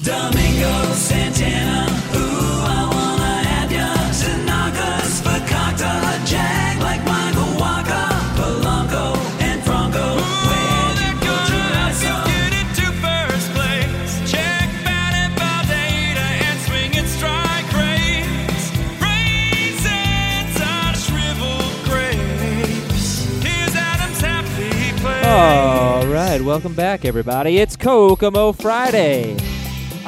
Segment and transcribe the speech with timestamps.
[0.00, 3.92] Domingo Santana, ooh, I wanna have ya.
[4.14, 8.06] Tanaka's Fakakta, Jag like Michael Wacha,
[8.36, 10.14] Polanco and Franco.
[10.46, 12.24] Where you put your eyes on?
[12.30, 14.30] Get into first place.
[14.30, 18.70] Check batted ball data and swing and strike rates.
[19.02, 23.26] Raisins on shriveled grapes.
[23.42, 25.26] Here's Adam's happy place.
[25.26, 27.58] All right, welcome back, everybody.
[27.58, 29.47] It's Kokomo Friday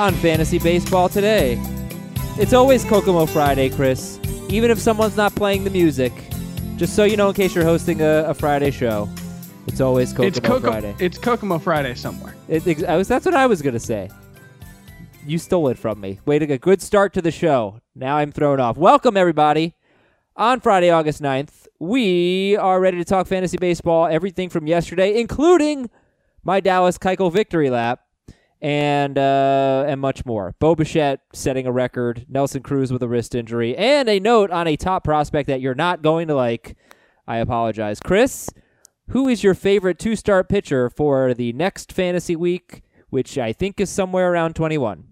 [0.00, 1.62] on Fantasy Baseball today.
[2.38, 4.18] It's always Kokomo Friday, Chris,
[4.48, 6.14] even if someone's not playing the music.
[6.78, 9.10] Just so you know, in case you're hosting a, a Friday show,
[9.66, 10.94] it's always Kokomo it's Coco- Friday.
[10.98, 12.34] It's Kokomo Friday somewhere.
[12.48, 14.08] It, ex- I was, that's what I was going to say.
[15.26, 16.18] You stole it from me.
[16.24, 16.56] Way to go.
[16.56, 17.82] Good start to the show.
[17.94, 18.78] Now I'm thrown off.
[18.78, 19.74] Welcome, everybody.
[20.34, 25.90] On Friday, August 9th, we are ready to talk fantasy baseball, everything from yesterday, including
[26.42, 28.00] my Dallas Keuchel victory lap
[28.62, 30.54] and uh, and much more.
[30.58, 34.66] Bo Bichette setting a record, Nelson Cruz with a wrist injury, and a note on
[34.66, 36.76] a top prospect that you're not going to like.
[37.26, 38.00] I apologize.
[38.00, 38.48] Chris,
[39.08, 43.80] who is your favorite two start pitcher for the next fantasy week, which I think
[43.80, 45.04] is somewhere around 21?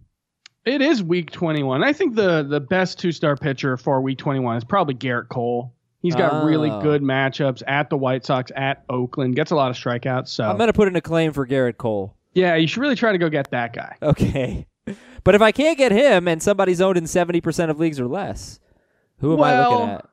[0.64, 1.82] It is week 21.
[1.82, 5.72] I think the the best two star pitcher for week 21 is probably Gerrit Cole.
[6.00, 6.80] He's got really Oh.
[6.80, 10.28] good matchups at the White Sox, at Oakland, gets a lot of strikeouts.
[10.28, 12.14] So I'm going to put in a claim for Gerrit Cole.
[12.32, 13.96] Yeah, you should really try to go get that guy.
[14.02, 14.66] Okay.
[15.24, 18.60] But if I can't get him and somebody's owned in 70% of leagues or less,
[19.18, 20.08] who am I looking at?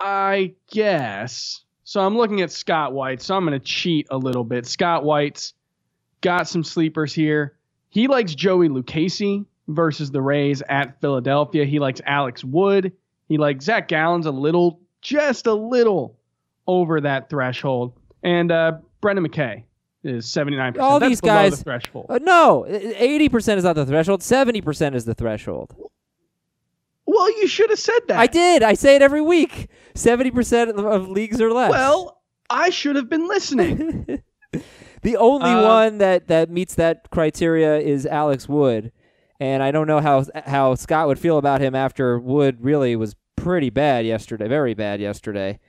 [0.00, 1.62] I guess.
[1.84, 3.22] So I'm looking at Scott White.
[3.22, 4.66] So I'm going to cheat a little bit.
[4.66, 5.54] Scott White's
[6.22, 7.56] got some sleepers here.
[7.90, 11.64] He likes Joey Lucchesi versus the Rays at Philadelphia.
[11.64, 12.92] He likes Alex Wood.
[13.28, 16.18] He likes Zach Gallen's a little, just a little
[16.66, 17.92] over that threshold.
[18.24, 19.64] And uh, Brendan McKay
[20.08, 20.78] is 79%.
[20.80, 22.06] All That's these guys- The threshold.
[22.08, 24.20] Uh, no, 80% is not the threshold.
[24.22, 25.74] 70% is the threshold.
[27.06, 28.18] well, you should have said that.
[28.18, 28.62] I did.
[28.62, 29.68] I say it every week.
[29.94, 31.70] 70% of- of leagues or less.
[31.70, 34.22] Well, I should have been listening.
[35.02, 38.92] the only Uh, one that, that meets that criteria is Alex Wood.
[39.40, 43.14] And I don't know how how Scott would feel about him after Wood really was
[43.36, 45.60] pretty bad yesterday, very bad yesterday,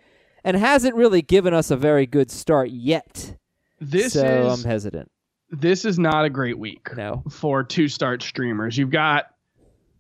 [0.44, 3.38] and hasn't really given us a very good start yet.
[3.80, 5.10] This so is I'm hesitant.
[5.52, 6.90] this is not a great week.
[6.96, 7.24] No.
[7.30, 8.78] for two start streamers.
[8.78, 9.26] You've got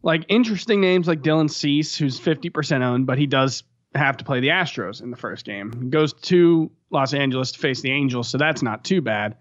[0.03, 3.63] like interesting names like Dylan Cease, who's 50% owned, but he does
[3.95, 5.73] have to play the Astros in the first game.
[5.81, 9.35] He goes to Los Angeles to face the Angels, so that's not too bad.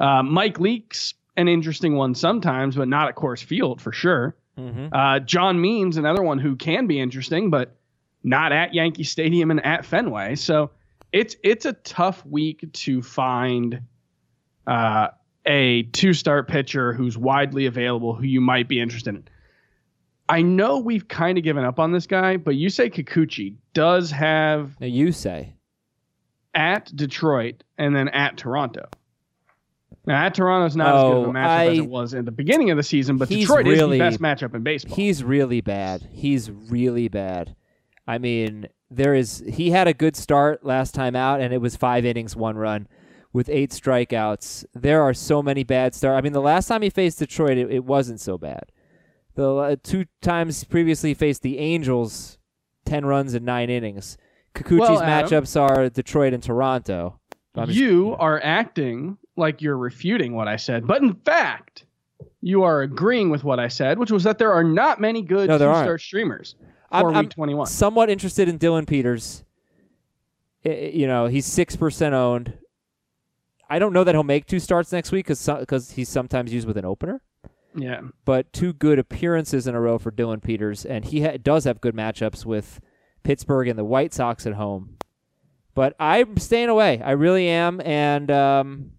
[0.00, 4.36] Uh, Mike Leake's, an interesting one sometimes, but not at Coors Field for sure.
[4.56, 7.76] hmm Uh, John Means, another one who can be interesting, but
[8.22, 10.34] not at Yankee Stadium and at Fenway.
[10.34, 10.70] So
[11.12, 13.82] it's it's a tough week to find
[14.66, 15.08] uh,
[15.46, 19.24] a two start pitcher who's widely available who you might be interested in.
[20.28, 24.10] I know we've kind of given up on this guy, but you say Kikuchi does
[24.12, 25.54] have Now you say.
[26.54, 28.88] at Detroit and then at Toronto.
[30.06, 32.32] Now at Toronto's not as good of Oh, a matchup as it was in the
[32.32, 34.96] beginning of the season, but Detroit really- is the best matchup in baseball.
[34.96, 36.08] He's really bad.
[36.12, 37.54] He's really bad.
[38.06, 41.76] I mean, there is he had a good start last time out and it was
[41.76, 42.88] 5 innings, 1 run
[43.32, 44.64] with 8 strikeouts.
[44.74, 46.18] There are so many bad starts.
[46.18, 48.64] I mean, the last time he faced Detroit it, it wasn't so bad.
[49.34, 52.38] The uh, two times previously he faced the Angels,
[52.84, 54.18] 10 runs in 9 innings.
[54.54, 57.18] Kikuchi's Well, Adam- matchups are Detroit and Toronto.
[57.56, 61.86] Just- you are acting like you're refuting what I said, but in fact,
[62.42, 65.48] you are agreeing with what I said, which was that there are not many good
[65.48, 66.54] No, two-star streamers
[66.92, 67.66] I'm- for I'm 21.
[67.66, 69.44] somewhat interested in Dillon Peters.
[70.64, 72.54] You know, he's six percent owned.
[73.68, 76.76] I don't know that he'll make two starts next week because he's sometimes used with
[76.76, 77.22] an opener.
[77.74, 81.64] Yeah, But two good appearances in a row for Dillon Peters, and he ha- does
[81.64, 82.80] have good matchups with
[83.22, 84.98] Pittsburgh and the White Sox at home.
[85.74, 87.00] But I'm staying away.
[87.02, 87.80] I really am.
[87.80, 88.90] And um,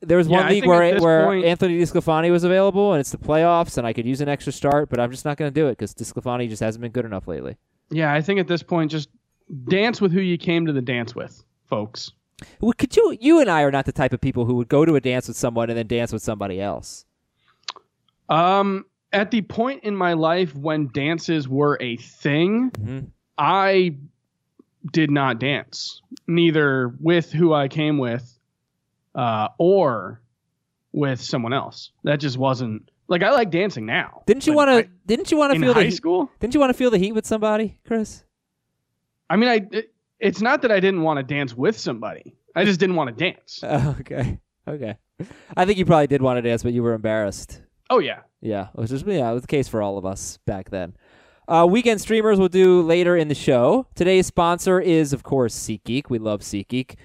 [0.00, 3.18] there was one I league where where point- Anthony DiSclafani was available, and it's the
[3.18, 5.66] playoffs, and I could use an extra start, but I'm just not going to do
[5.66, 7.56] it because DiSclafani just hasn't been good enough lately.
[7.90, 8.12] yeah.
[8.12, 9.08] I think at this point, just
[9.68, 12.12] dance with who you came to the dance with, folks.
[12.60, 13.16] Well, could you?
[13.20, 15.26] You and I are not the type of people who would go to a dance
[15.26, 17.04] with someone and then dance with somebody else.
[18.28, 23.06] Um, at the point in my life when dances were a thing, Mhm.
[23.38, 23.96] I
[24.92, 28.37] did not dance, neither with who I came with,
[29.18, 30.22] uh, or
[30.92, 31.90] with someone else.
[32.04, 34.22] That just wasn't like I like dancing now.
[34.26, 34.90] Didn't you want to?
[35.06, 35.80] Didn't you want to feel the?
[35.80, 36.30] high heat- school?
[36.38, 38.22] Didn't you want to feel the heat with somebody, Chris?
[39.28, 42.36] I mean, I it, it's not that I didn't want to dance with somebody.
[42.54, 43.60] I just didn't want to dance.
[43.62, 44.38] Oh, okay,
[44.68, 44.96] okay.
[45.56, 47.60] I think you probably did want to dance, but you were embarrassed.
[47.90, 48.20] Oh yeah.
[48.40, 50.94] Yeah, which is yeah, it was the case for all of us back then.
[51.48, 53.86] Uh, weekend streamers will do later in the show.
[53.94, 56.10] Today's sponsor is, of course, SeatGeek.
[56.10, 56.96] We love SeatGeek.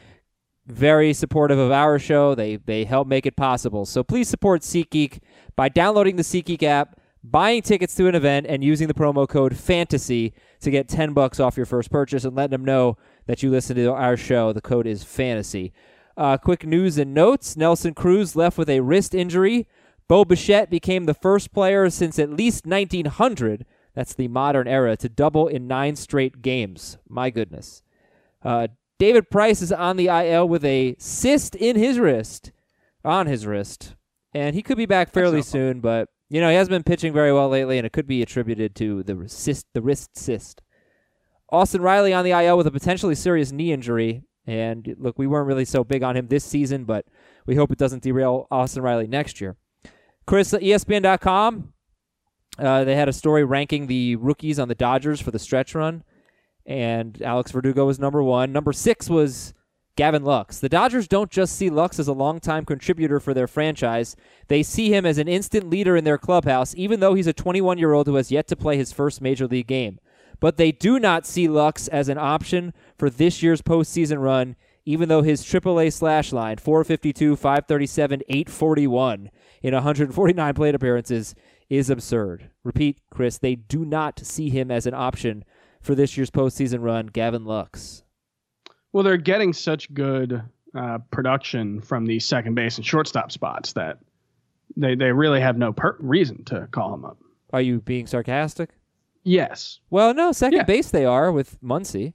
[0.65, 2.35] Very supportive of our show.
[2.35, 3.85] They they help make it possible.
[3.85, 5.19] So please support SeatGeek
[5.55, 9.57] by downloading the SeatGeek app, buying tickets to an event, and using the promo code
[9.57, 13.51] Fantasy to get ten bucks off your first purchase, and letting them know that you
[13.51, 14.53] listen to our show.
[14.53, 15.73] The code is Fantasy.
[16.15, 19.67] Uh, quick news and notes: Nelson Cruz left with a wrist injury.
[20.07, 25.09] Bo Bichette became the first player since at least 1900 that's the modern era to
[25.09, 26.97] double in nine straight games.
[27.07, 27.83] My goodness.
[28.41, 28.67] Uh,
[28.99, 32.51] David Price is on the IL with a cyst in his wrist,
[33.03, 33.95] on his wrist,
[34.33, 35.79] and he could be back fairly soon.
[35.79, 38.75] But you know he hasn't been pitching very well lately, and it could be attributed
[38.75, 40.61] to the cyst, the wrist cyst.
[41.49, 45.47] Austin Riley on the IL with a potentially serious knee injury, and look, we weren't
[45.47, 47.05] really so big on him this season, but
[47.45, 49.55] we hope it doesn't derail Austin Riley next year.
[50.25, 51.73] Chris, E ESPN.com,
[52.57, 56.03] uh, they had a story ranking the rookies on the Dodgers for the stretch run,
[56.65, 58.51] and Alex Verdugo was number one.
[58.51, 59.53] Number six was
[59.95, 60.59] Gavin Lux.
[60.59, 64.15] The Dodgers don't just see Lux as a longtime contributor for their franchise,
[64.47, 67.77] they see him as an instant leader in their clubhouse, even though he's a 21
[67.77, 69.99] year old who has yet to play his first major league game.
[70.39, 75.09] But they do not see Lux as an option for this year's postseason run, even
[75.09, 79.29] though his AAA slash line, 452, 537, 841
[79.61, 81.35] in 149 plate appearances,
[81.69, 82.49] is absurd.
[82.63, 85.45] Repeat, Chris, they do not see him as an option
[85.83, 88.03] for this year's postseason run, Gavin Lux.
[88.91, 90.41] Well, they're getting such good
[90.75, 93.99] uh, production from the second base and shortstop spots that
[94.75, 97.17] they they really have no per- reason to call him up.
[97.51, 98.71] Are you being sarcastic?
[99.25, 100.63] Yes, Well, no, second Yeah.
[100.63, 102.13] base they are with Muncy.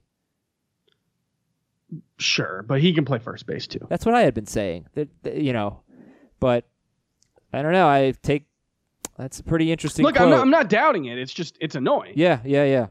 [2.17, 3.79] sure, but he can play first base too.
[3.89, 4.87] That's what I had been saying.
[4.93, 5.81] That, that- you know,
[6.39, 6.67] but
[7.53, 7.87] I don't know.
[7.87, 8.45] I take
[9.17, 10.05] that's a pretty interesting.
[10.05, 11.17] Look, I'm not, I'm not doubting it.
[11.17, 12.13] It's just it's annoying.
[12.15, 12.87] Yeah, yeah, yeah.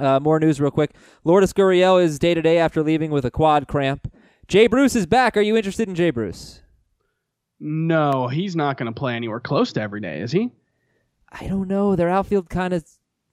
[0.00, 0.92] Uh, more news, real quick.
[1.24, 4.12] Lourdes Gurriel is day to day after leaving with a quad cramp.
[4.48, 5.36] Jay Bruce is back.
[5.36, 6.62] Are you interested in Jay Bruce?
[7.60, 10.50] No, he's not going to play anywhere close to every day, is he?
[11.30, 11.94] I don't know.
[11.94, 12.84] Their outfield kind of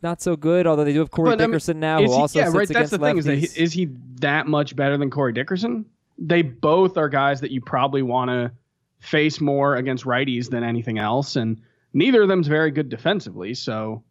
[0.03, 0.67] not so good.
[0.67, 2.55] Although they do have Corey But, I mean, Dickerson now, who he- also yeah, sits
[2.55, 2.67] right.
[2.67, 3.17] That's the thing.
[3.17, 5.85] Is that he, is he that much better than Corey Dickerson?
[6.19, 8.51] They both are guys that you probably want to
[8.99, 11.61] face more against righties than anything else, and
[11.93, 13.53] neither of them's very good defensively.
[13.53, 14.03] So,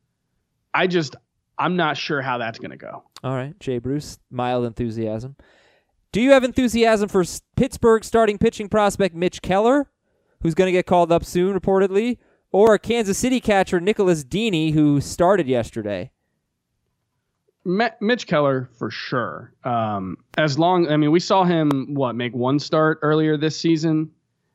[0.73, 1.17] I just
[1.59, 3.05] I'm not sure how that's going to go.
[3.25, 5.37] All right, Jay Bruce, mild enthusiasm.
[6.13, 7.25] Do you have enthusiasm for
[7.57, 9.91] Pittsburgh starting pitching prospect Mitch Keller,
[10.43, 12.19] who's going to get called up soon, reportedly,
[12.53, 16.11] or Kansas City catcher Nicholas Dini, who started yesterday?
[17.65, 19.53] Mitch Keller for sure.
[19.65, 24.11] Um, as long, I mean, we saw him what make one start earlier this season,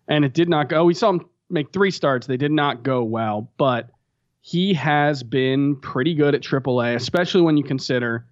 [0.07, 0.85] and it did not go.
[0.85, 2.25] We saw him make three starts.
[2.25, 3.89] They did not go well, but
[4.41, 8.25] he has been pretty good at AAA, especially when you consider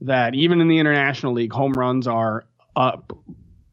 [0.00, 2.44] that even in the International League, home runs are
[2.74, 3.16] up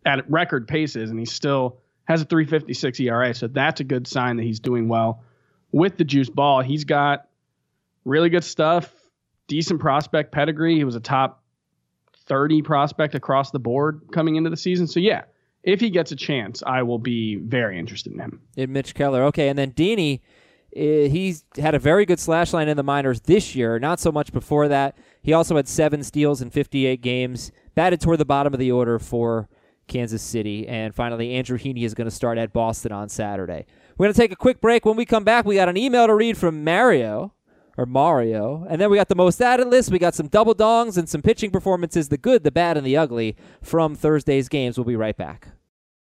[0.05, 3.33] at record paces, and he still has a 3.56 ERA.
[3.33, 5.23] So that's a good sign that he's doing well
[5.71, 6.61] with the juice ball.
[6.61, 7.27] He's got
[8.05, 8.93] really good stuff,
[9.47, 10.75] decent prospect pedigree.
[10.75, 11.43] He was a top
[12.27, 14.87] 30 prospect across the board coming into the season.
[14.87, 15.23] So yeah,
[15.63, 18.41] if he gets a chance, I will be very interested in him.
[18.55, 19.23] in Mitch Keller.
[19.25, 20.21] Okay, and then Dini,
[20.75, 24.11] Eh, he's had a very good slash line in the minors this year, not so
[24.11, 24.97] much before that.
[25.21, 28.99] He also had seven steals in 58 games, batted toward the bottom of the order
[28.99, 29.49] for
[29.87, 30.67] Kansas City.
[30.67, 33.65] And finally, Andrew Heaney is going to start at Boston on Saturday.
[33.97, 34.85] We're going to take a quick break.
[34.85, 37.33] When we come back, we got an email to read from Mario.
[37.77, 38.65] Or Mario.
[38.69, 39.89] And then we got the most added list.
[39.89, 42.97] We got some double dongs and some pitching performances the good, the bad, and the
[42.97, 44.77] ugly from Thursday's games.
[44.77, 45.47] We'll be right back.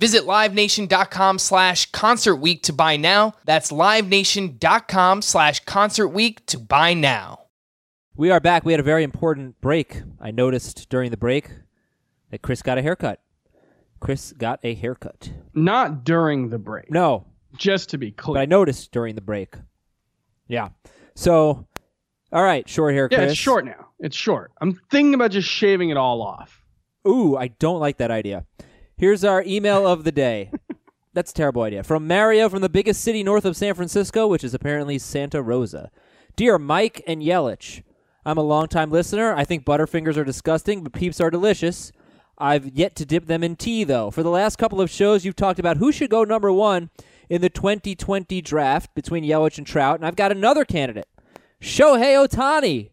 [0.00, 3.34] Visit livenation.com slash concert week to buy now.
[3.44, 7.40] That's livenation.com slash concert week to buy now.
[8.16, 8.64] We are back.
[8.64, 10.00] We had a very important break.
[10.18, 11.50] I noticed during the break
[12.30, 13.20] that Chris got a haircut.
[14.00, 15.32] Chris got a haircut.
[15.52, 17.26] Not during the break, No,
[17.58, 18.36] just to be clear.
[18.36, 19.54] but I noticed during the break.
[20.48, 20.70] Yeah.
[21.14, 21.66] So,
[22.32, 23.20] all right, short hair, Chris.
[23.20, 23.88] yeah, it's short now.
[23.98, 24.52] It's short.
[24.62, 26.64] I'm thinking about just shaving it all off.
[27.06, 28.46] Ooh, I don't like that idea.
[29.00, 30.50] Here's our email of the day.
[31.14, 31.82] That's a terrible idea.
[31.82, 35.90] From Mario from the biggest city north of San Francisco, which is apparently Santa Rosa.
[36.36, 37.82] Dear Mike and Yelich,
[38.26, 39.34] I'm a longtime listener.
[39.34, 41.92] I think Butterfingers are disgusting, but peeps are delicious.
[42.36, 44.10] I've yet to dip them in tea, though.
[44.10, 46.90] For the last couple of shows, you've talked about who should go number one
[47.30, 51.08] in the 2020 draft between Yelich and Trout, and I've got another candidate
[51.58, 52.90] Shohei Ohtani.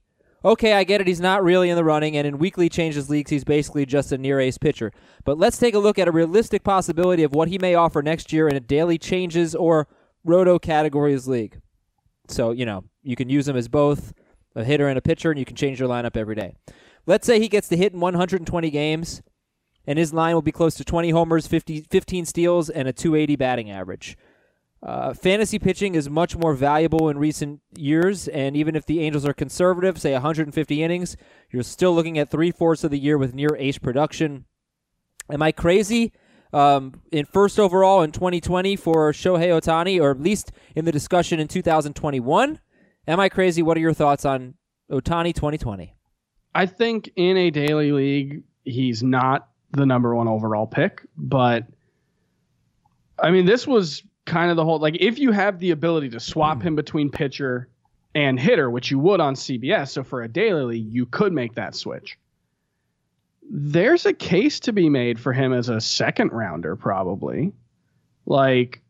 [0.48, 1.08] Okay, I get it.
[1.08, 4.18] He's not really in the running, and in weekly changes leagues, he's basically just a
[4.18, 4.94] near ace pitcher.
[5.25, 8.32] But let's take a look at a realistic possibility of what he may offer next
[8.32, 9.89] year in a daily changes or
[10.24, 11.60] roto categories league.
[12.30, 14.13] So, you know, you can use him as both
[14.56, 16.56] a hitter and a pitcher, and you can change your lineup every day.
[17.06, 19.22] Let's say he gets to hit in 120 games,
[19.86, 23.36] and his line will be close to 20 homers, 50, 15 steals, and a 280
[23.36, 24.18] batting average.
[24.84, 29.25] Uh, fantasy pitching is much more valuable in recent years, and even if the Angels
[29.25, 31.17] are conservative, say 150 innings,
[31.50, 34.46] you're still looking at three fourths of the year with near ace production.
[35.31, 36.13] Am I crazy?
[36.53, 41.39] Um, in first overall in 2020 for Shohei Ohtani, or at least in the discussion
[41.39, 42.60] in 2021?
[43.07, 43.62] Am I crazy?
[43.62, 44.53] What are your thoughts on
[44.91, 45.93] Ohtani 2020?
[46.55, 51.65] I think in a daily league, he's not the number one overall pick, but
[53.19, 56.19] I mean, this was kind of the whole like if you have the ability to
[56.19, 56.75] swap him hmm.
[56.75, 57.69] between pitcher
[58.13, 61.55] and hitter, which you would on CBS, so for a daily league, you could make
[61.55, 62.17] that switch.
[63.50, 67.53] There's a case to be made for him as a second rounder, probably.
[68.25, 68.81] Like,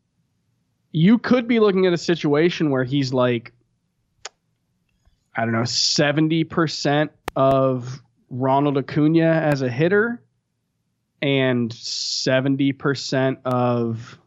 [0.92, 3.52] you could be looking at a situation where he's like,
[5.36, 10.22] I don't know, 70% of Ronald Acuna as a hitter
[11.20, 14.18] and 70% of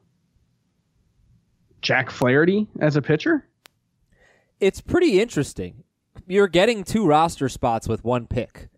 [1.82, 3.48] Jack Flaherty as a pitcher.
[4.60, 5.84] it's pretty interesting.
[6.28, 8.70] You're getting two roster spots with one pick,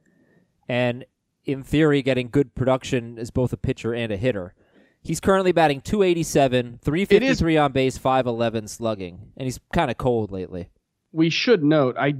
[0.67, 1.05] and
[1.45, 4.53] in theory, getting good production as both a pitcher and a hitter.
[5.01, 10.69] He's currently batting 287, 353 on base, 511 slugging, and he's kind of cold lately.
[11.11, 12.15] We should note I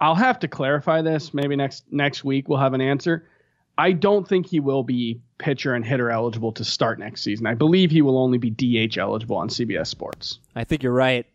[0.00, 1.34] I'll have to clarify this.
[1.34, 3.28] Maybe next next week we'll have an answer.
[3.78, 7.46] I don't think he will be pitcher and hitter eligible to start next season.
[7.46, 10.38] I believe he will only be DH eligible on CBS Sports.
[10.54, 11.26] I think you're right.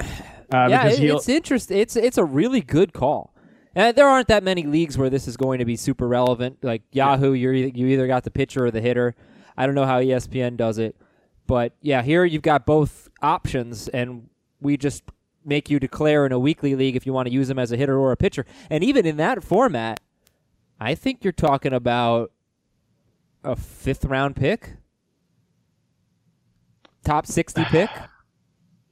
[0.00, 0.04] Uh,
[0.70, 1.78] yeah, it- it's interesting.
[1.78, 3.34] It's it's a really good call.
[3.74, 6.58] And there aren't that many leagues where this is going to be super relevant.
[6.62, 9.16] Like Yahoo, you're either, you either got the pitcher or the hitter.
[9.56, 10.96] I don't know how ESPN does it,
[11.46, 14.28] but yeah, here you've got both options, and
[14.60, 15.02] we just
[15.44, 17.76] make you declare in a weekly league if you want to use them as a
[17.76, 18.46] hitter or a pitcher.
[18.70, 20.00] And even in that format,
[20.80, 22.32] I think you're talking about
[23.42, 24.72] a fifth round pick,
[27.04, 27.90] top sixty pick.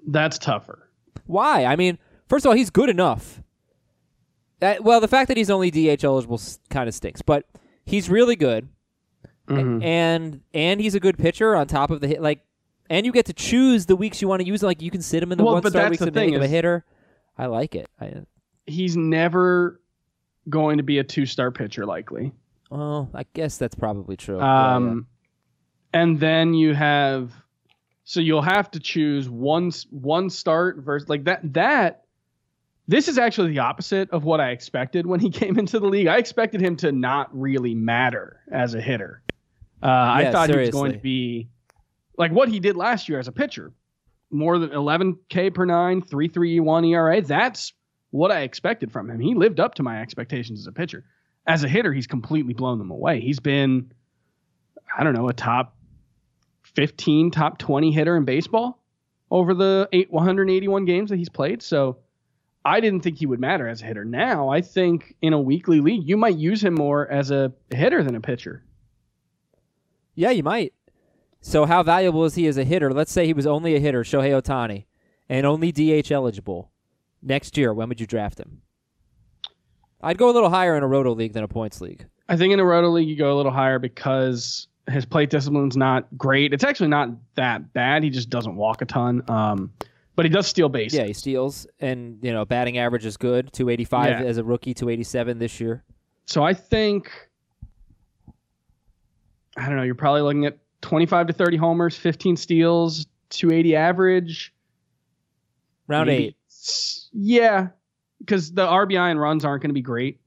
[0.06, 0.88] that's tougher.
[1.26, 1.64] Why?
[1.64, 1.98] I mean,
[2.28, 3.42] first of all, he's good enough.
[4.60, 7.46] That, well, the fact that he's only DH eligible kind of stinks, but
[7.84, 8.68] he's really good,
[9.48, 9.82] Mhm.
[9.82, 12.22] and and he's a good pitcher on top of the hit.
[12.22, 12.44] Like,
[12.88, 14.62] and you get to choose the weeks you want to use.
[14.62, 16.34] Like, you can sit him in the Well, one star weeks the and make thing
[16.34, 16.84] him a hitter.
[17.36, 17.88] I like it.
[18.00, 18.12] I,
[18.66, 19.80] He's never
[20.48, 22.32] going to be a two-star pitcher likely.
[22.70, 24.38] well, I guess that's probably true.
[24.38, 25.06] Yeah, Um,
[25.92, 27.32] and then you have,
[28.04, 31.40] so you'll have to choose one one start versus like that.
[31.52, 32.04] That
[32.88, 36.06] this is actually the opposite of what I expected when he came into the league.
[36.06, 39.22] I expected him to not really matter as a hitter.
[39.82, 41.48] Uh, I Yeah, thought he was going to be
[42.16, 43.72] like what he did last year as a pitcher,
[44.30, 47.20] more than 11k per nine, nine, three three one ERA.
[47.20, 47.72] That's
[48.12, 49.18] what I expected from him.
[49.18, 51.04] He lived up to my expectations as a pitcher.
[51.46, 53.20] As a hitter, he's completely blown them away.
[53.20, 53.92] He's been
[54.96, 55.74] I don't know, a top
[56.74, 58.78] 15, top 20 hitter in baseball
[59.30, 61.62] over the eight, 181 games that he's played.
[61.62, 61.98] So
[62.64, 64.04] I didn't think he would matter as a hitter.
[64.04, 68.02] Now I think in a weekly league, you might use him more as a hitter
[68.02, 68.62] than a pitcher.
[70.14, 70.74] yeah, you might.
[71.44, 72.92] So, how valuable is he as a hitter?
[72.92, 74.84] Let's say he was only a hitter, Shohei Ohtani,
[75.28, 76.71] and only DH eligible
[77.22, 77.72] next year.
[77.72, 78.62] When would you draft him?
[80.02, 82.06] I'd go a little higher in a roto league than a points league.
[82.28, 85.76] I think in a roto league, you go a little higher because his plate discipline's
[85.76, 86.52] not great.
[86.52, 88.02] It's actually not that bad.
[88.02, 89.22] He just doesn't walk a ton.
[89.28, 89.72] Um,
[90.16, 90.98] but he does steal bases.
[90.98, 93.50] Yeah, he steals, and you know, batting average is good.
[93.52, 94.26] Two eighty five Yeah.
[94.26, 95.84] as a rookie, two eighty seven this year.
[96.26, 97.10] So I think
[99.56, 104.54] I don't know, you're probably looking at 25 to 30 homers, 15 steals, 280 average.
[105.88, 106.36] Round maybe eight.
[107.12, 107.68] Yeah,
[108.18, 110.20] because the RBI and runs aren't going to be great.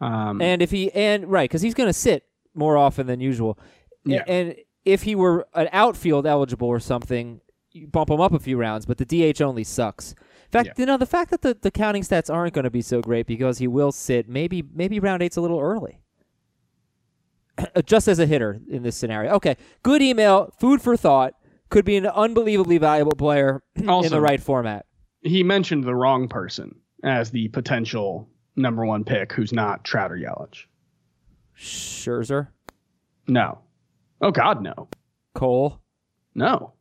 [0.00, 3.58] Um, And if he and right, because he's going to sit more often than usual.
[4.04, 4.24] Yeah.
[4.26, 7.40] And if he were an outfield eligible or something,
[7.72, 8.86] you bump him up a few rounds.
[8.86, 10.12] But the DH only sucks.
[10.12, 10.72] In fact, Yeah.
[10.78, 13.26] you know, the fact that the, the counting stats aren't going to be so great
[13.26, 14.28] because he will sit.
[14.28, 16.00] Maybe maybe round eight's a little early.
[17.84, 19.32] just as a hitter in this scenario.
[19.34, 21.34] Okay, good email, food for thought.
[21.68, 24.86] Could be an unbelievably valuable player in the right format.
[25.22, 26.74] He mentioned the wrong person
[27.04, 30.64] as the potential number one pick, who's not Trout or Yelich.
[31.58, 32.48] Scherzer,
[33.28, 33.58] No.
[34.22, 34.88] Oh God, no,
[35.34, 35.80] Cole.
[36.34, 36.72] no.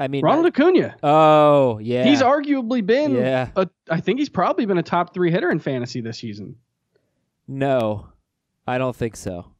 [0.00, 0.94] I mean, Ronald Acuna.
[1.02, 3.16] oh yeah, He's arguably been.
[3.16, 3.48] Yeah.
[3.56, 6.54] A, I think he's probably been a top three hitter in fantasy this season.
[7.48, 8.08] No,
[8.66, 9.52] I don't think so.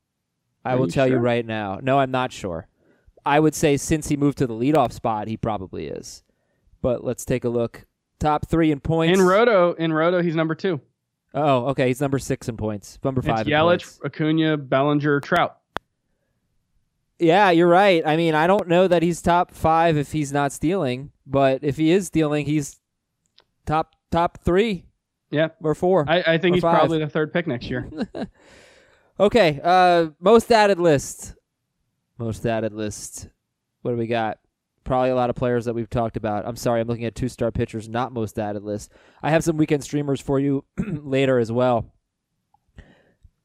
[0.65, 1.81] I Are will you tell you right now.
[1.83, 2.69] No, I'm not sure.
[3.27, 6.23] I would say since he moved to the leadoff spot, he probably is.
[6.83, 7.87] But let's take a look.
[8.21, 9.19] Top three in points.
[9.19, 10.81] In Roto, in Roto, he's number two.
[11.35, 11.89] Oh, okay.
[11.89, 12.99] He's number six in points.
[13.05, 13.41] Number five.
[13.41, 14.05] It's Yelich.
[14.05, 15.57] Acuna, Bellinger, Trout.
[17.19, 18.03] Yeah, you're right.
[18.07, 21.77] I mean, I don't know that he's top five if he's not stealing, but if
[21.77, 22.79] he is stealing, he's
[23.67, 24.85] top top three
[25.31, 26.05] Yeah, or four.
[26.09, 26.79] I, I think he's five.
[26.79, 27.89] probably the third pick next year.
[29.21, 31.35] Okay, uh, most added list.
[32.19, 33.29] Most added list.
[33.83, 34.39] What do we got?
[34.89, 36.47] Probably a lot of players that we've talked about.
[36.47, 38.91] I'm sorry, I'm looking at two star pitchers, not most added list.
[39.23, 41.93] I have some weekend streamers for you later as well.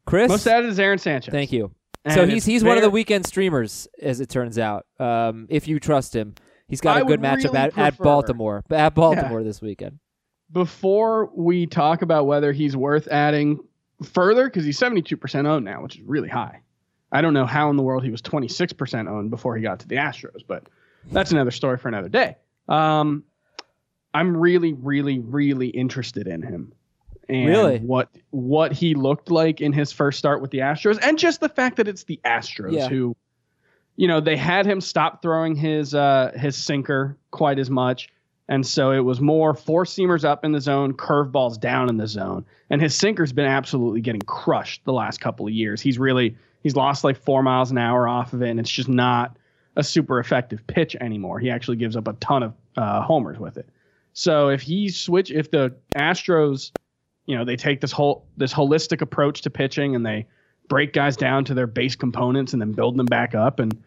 [0.06, 1.34] Chris, Most added is Aaron Sanchez.
[1.34, 1.72] thank you.
[2.06, 4.86] And so he's he's one of the weekend streamers, as it turns out.
[5.00, 6.36] Um, if you trust him,
[6.70, 8.64] he's got a I good would matchup really at, at Baltimore.
[8.70, 10.00] At Baltimore this weekend.
[10.50, 13.60] Before we talk about whether he's worth adding
[14.02, 16.62] further, because he's 72% owned now, which is really high.
[17.12, 19.88] I don't know how in the world he was 26% owned before he got to
[19.90, 20.68] the Astros, but
[21.12, 22.36] that's another story for another day.
[22.68, 23.24] Um,
[24.14, 26.74] I'm really, really, really interested in him.
[27.30, 27.80] And Really?
[27.80, 31.50] what what he looked like in his first start with the Astros, and just the
[31.50, 32.90] fact that it's the Astros Yeah.
[32.90, 33.16] who,
[33.96, 38.10] you know, they had him stop throwing his uh, his sinker quite as much,
[38.50, 42.08] and so it was more four seamers up in the zone, curveballs down in the
[42.08, 45.80] zone, and his sinker's been absolutely getting crushed the last couple of years.
[45.80, 48.90] He's really he's lost like four miles an hour off of it, and it's just
[48.90, 49.38] not
[49.76, 51.40] a super effective pitch anymore.
[51.40, 53.68] He actually gives up a ton of uh, homers with it.
[54.14, 56.72] So if he switch, if the Astros,
[57.26, 60.28] you know, they take this whole this holistic approach to pitching and they
[60.70, 63.84] break guys down to their base components and then build them back up, and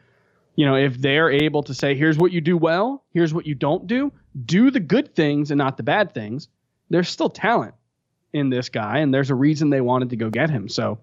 [0.56, 3.54] you know, if they're able to say, here's what you do well, here's what you
[3.54, 4.11] don't do,
[4.44, 6.48] do the good things and not the bad things.
[6.88, 7.74] There's still talent
[8.32, 10.68] in this guy, and there's a reason they wanted to go get him.
[10.68, 10.98] So.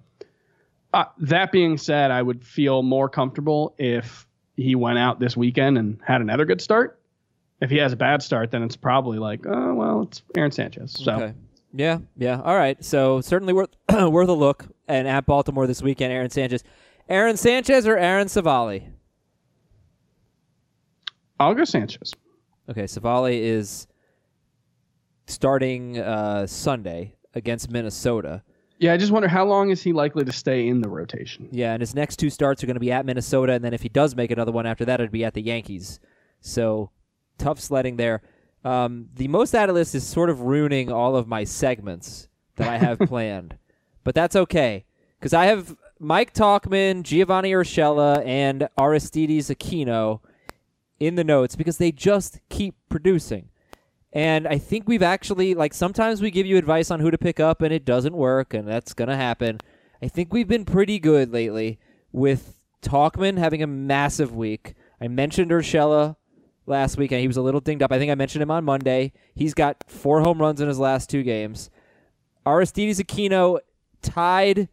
[0.96, 5.78] Uh, that being said, I would feel more comfortable if he went out this weekend
[5.78, 7.00] and had another good start.
[7.62, 10.92] If he has a bad start, then it's probably like, oh well, it's Aaron Sanchez.
[10.92, 11.34] So Okay.
[11.76, 12.40] Yeah, yeah.
[12.42, 12.84] All right.
[12.84, 14.66] So certainly worth worth a look.
[14.88, 16.64] And at Baltimore this weekend, Aaron Sanchez.
[17.10, 18.84] Aaron Sanchez or Aaron Civale?
[21.40, 22.14] I'll go Sanchez.
[22.70, 23.88] Okay, Civale is
[25.26, 28.44] starting uh, Sunday against Minnesota.
[28.84, 31.48] Yeah, I just wonder how long is he likely to stay in the rotation?
[31.54, 33.82] Yeah, and his next two starts are going to be at Minnesota, and then if
[33.82, 36.02] he does make another one after that, it'd be at the Yankees.
[36.42, 36.92] So
[37.38, 38.22] tough sledding there.
[38.66, 42.78] Um, the most added list is sort of ruining all of my segments that I
[42.78, 43.58] have planned,
[44.04, 44.84] but that's okay
[45.18, 50.20] because I have Mike Tauchman, Giovanny Urshela, and Aristides Aquino
[51.00, 53.48] in the notes because they just keep producing.
[54.14, 57.40] And I think we've actually like sometimes we give you advice on who to pick
[57.40, 59.60] up and it doesn't work and that's going to happen.
[60.02, 61.80] I think we've been pretty good lately
[62.12, 64.76] with Tauchman having a massive week.
[65.02, 66.16] I mentioned Urshela
[66.68, 67.92] last week and he was a little dinged up.
[67.92, 69.14] I think I mentioned him on Monday.
[69.34, 71.72] He's got four home runs in his last two games.
[72.46, 73.60] Aristides Aquino
[74.02, 74.70] tied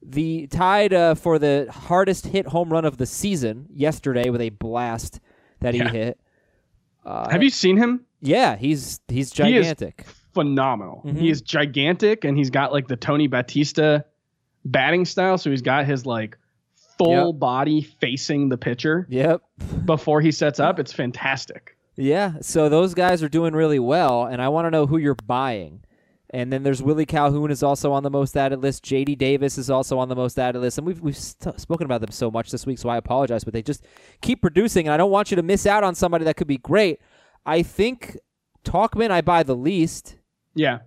[0.00, 4.50] the tied uh, for the hardest hit home run of the season yesterday with a
[4.50, 5.20] blast
[5.60, 5.90] that he Yeah.
[5.90, 6.20] hit.
[7.08, 8.04] Uh, Have you seen him?
[8.20, 10.04] yeah, he's he's He gigantic.
[10.34, 11.02] Phenomenal.
[11.06, 11.18] Mhm.
[11.18, 14.00] He is gigantic, and he's got like the Tony Batista
[14.64, 15.38] batting style.
[15.38, 16.36] So he's got his like
[16.98, 17.38] full Yep.
[17.38, 19.40] body facing the pitcher Yep.
[19.86, 20.78] before he sets up.
[20.78, 21.76] It's fantastic.
[21.96, 22.34] Yeah.
[22.42, 25.80] So those guys are doing really well, and I want to know who you're buying.
[26.30, 28.82] And then there's Willie Calhoun is also on the most added list.
[28.82, 29.16] J.D.
[29.16, 32.10] Davis is also on the most added list, and we've we've st- spoken about them
[32.10, 33.86] so much this week, so I apologize, but they just
[34.20, 36.58] keep producing, and I don't want you to miss out on somebody that could be
[36.58, 37.00] great.
[37.46, 38.18] I think
[38.62, 40.16] Tauchman I buy the least.
[40.54, 40.80] Yeah.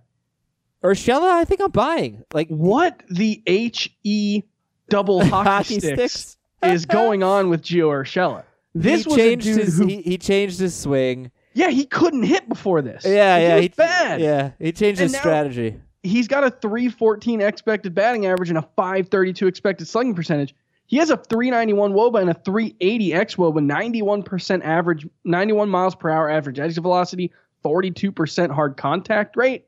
[0.84, 2.22] Urshela, I think I'm buying.
[2.32, 4.42] Like What the H E
[4.88, 6.36] double hockey, hockey sticks, sticks.
[6.62, 8.44] is going on with Gio Urshela?
[8.74, 11.30] This he was a dude his who, he, he changed his swing.
[11.54, 13.04] Yeah, he couldn't hit before this.
[13.04, 14.20] Yeah, yeah, he bad.
[14.20, 15.80] Yeah, he changed And his strategy.
[16.02, 20.54] He's got a 314 expected batting average and a 532 expected slugging percentage.
[20.86, 26.10] He has a 391 WOBA and a 380 X WOBA, 91% average, 91 miles per
[26.10, 27.30] hour average exit velocity,
[27.64, 29.64] 42% hard contact rate.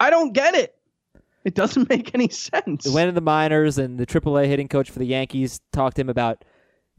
[0.00, 0.74] I don't get it.
[1.44, 2.86] It doesn't make any sense.
[2.86, 6.02] He went to the minors, and the AAA hitting coach for the Yankees talked to
[6.02, 6.44] him about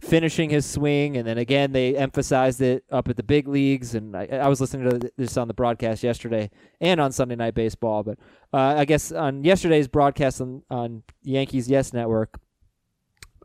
[0.01, 3.95] finishing his swing, and then again they emphasized it up at the big leagues.
[3.95, 6.49] And I, I was listening to this on the broadcast yesterday
[6.81, 8.17] and on Sunday Night Baseball, but
[8.53, 12.39] uh, I guess on yesterday's broadcast on, on Yankees Yes Network,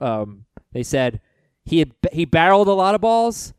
[0.01, 1.21] um, they said
[1.64, 3.53] he had he barreled a lot of balls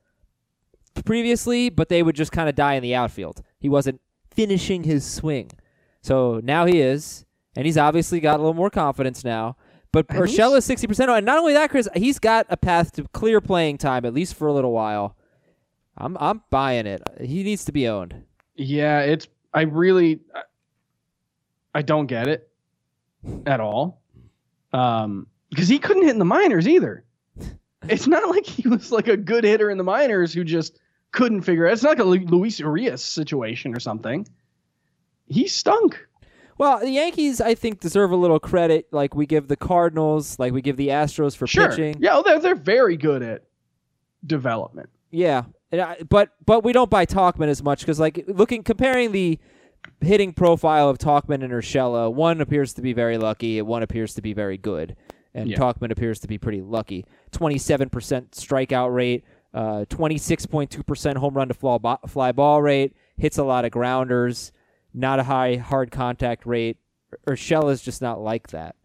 [1.05, 3.43] previously, but they would just kind of die in the outfield.
[3.59, 5.51] He wasn't finishing his swing.
[6.01, 9.57] So now he is, and he's obviously got a little more confidence now.
[9.97, 12.91] But And Urshela is sixty percent, and not only that, Chris, he's got a path
[12.93, 15.17] to clear playing time at least for a little while.
[15.97, 17.01] I'm I'm buying it.
[17.19, 18.13] He needs to be owned.
[18.55, 20.41] Yeah, it's I really I,
[21.73, 22.47] I don't get it
[23.47, 24.03] at all.
[24.71, 27.03] Um because he couldn't hit in the minors either.
[27.89, 30.77] It's not like he was like a good hitter in the minors who just
[31.11, 31.73] couldn't figure it.
[31.73, 34.27] It's not like a Luis Urias situation or something.
[35.27, 36.06] He stunk.
[36.57, 40.53] Well, the Yankees, I think, deserve a little credit, like we give the Cardinals, like
[40.53, 41.69] we give the Astros for Sure.
[41.69, 41.97] pitching.
[41.99, 43.43] Yeah, they're they're very good at
[44.25, 44.89] development.
[45.11, 49.11] Yeah, and I, but but we don't buy Tauchman as much because like looking comparing
[49.11, 49.39] the
[50.01, 54.13] hitting profile of Tauchman and Urshela, one appears to be very lucky, and one appears
[54.15, 54.95] to be very good,
[55.33, 55.57] and Yeah.
[55.57, 57.05] Tauchman appears to be pretty lucky.
[57.31, 61.53] Twenty seven percent strikeout rate, uh, twenty six point two percent home run to
[62.07, 64.51] fly ball rate, hits a lot of grounders,
[64.97, 66.77] not a high hard contact rate.
[67.27, 68.75] Urshela is just not like that.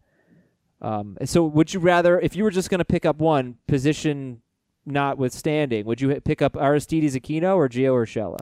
[0.81, 3.57] Um, and so, would you rather, if you were just going to pick up one
[3.67, 4.41] position,
[4.85, 8.39] notwithstanding, would you pick up Aristides Aquino or Gio Urshela?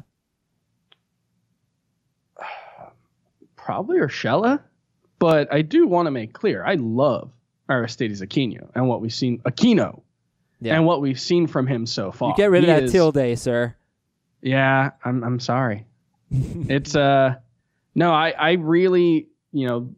[3.56, 4.62] Probably Urshela,
[5.20, 7.32] but I do want to make clear I love
[7.70, 10.02] Aristides Aquino and what we've seen Aquino
[10.60, 10.76] Yeah.
[10.76, 12.30] and what we've seen from him so far.
[12.30, 13.76] You get rid of He that is- tilde, sir.
[14.42, 15.86] Yeah, I'm I'm sorry.
[16.32, 17.36] it's uh
[17.96, 19.94] no, I I really, you know,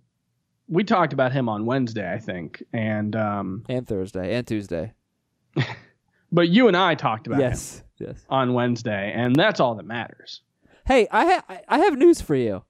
[0.67, 2.63] we talked about him on Wednesday, I think.
[2.73, 4.93] And um And Thursday and Tuesday.
[6.32, 7.84] but you and I talked about him Yes.
[7.99, 8.25] Yes.
[8.29, 10.41] on Wednesday, and that's all that matters.
[10.86, 12.63] Hey, I ha- I- I have news for you.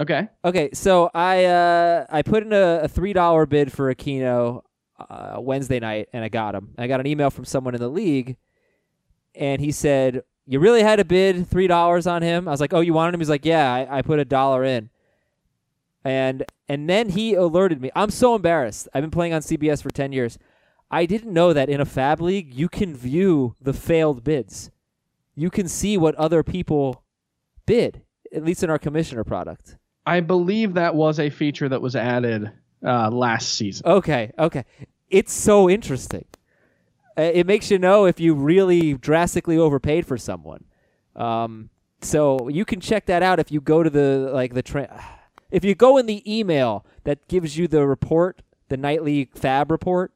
[0.00, 0.28] Okay.
[0.44, 4.62] Okay, so I uh I put in a, a three dollar bid for Aquino
[5.10, 6.74] uh, Wednesday night, and I got him.
[6.78, 8.36] I got an email from someone in the league,
[9.34, 12.72] and he said, "You really had to bid three dollars on him." I was like,
[12.72, 14.90] "Oh, you wanted him?" He's like, "Yeah, I, I put a dollar in."
[16.04, 17.90] And and then he alerted me.
[17.94, 18.88] I'm so embarrassed.
[18.94, 20.38] I've been playing on CBS for ten years.
[20.90, 24.70] I didn't know that in a Fab League you can view the failed bids.
[25.34, 27.04] You can see what other people
[27.66, 28.02] bid,
[28.34, 29.76] at least in our commissioner product.
[30.06, 32.50] I believe that was a feature that was added
[32.84, 33.86] uh, last season.
[33.86, 34.64] Okay, okay.
[35.10, 36.24] It's so interesting.
[37.18, 40.64] Uh, It makes you know if you really drastically overpaid for someone.
[41.16, 45.04] Um, so you can check that out if you go to the like the tra-
[45.50, 50.12] if you go in the email that gives you the report, the nightly Fab report.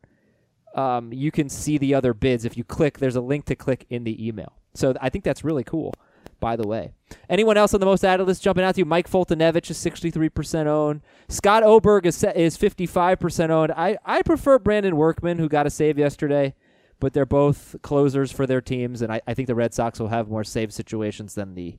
[0.75, 2.99] Um, you can see the other bids if you click.
[2.99, 4.55] There's a link to click in the email.
[4.75, 5.93] So I think that's really cool.
[6.41, 6.91] By the way,
[7.29, 8.85] anyone else on the most added list jumping out to you?
[8.85, 11.03] Mike Foltynewicz is 63% owned.
[11.29, 13.73] Scott Oberg is is 55% owned.
[13.73, 16.55] I, I prefer Brandon Workman, who got a save yesterday,
[17.03, 20.07] but they're both closers for their teams, and I, I think the Red Sox will
[20.07, 21.77] have more save situations than the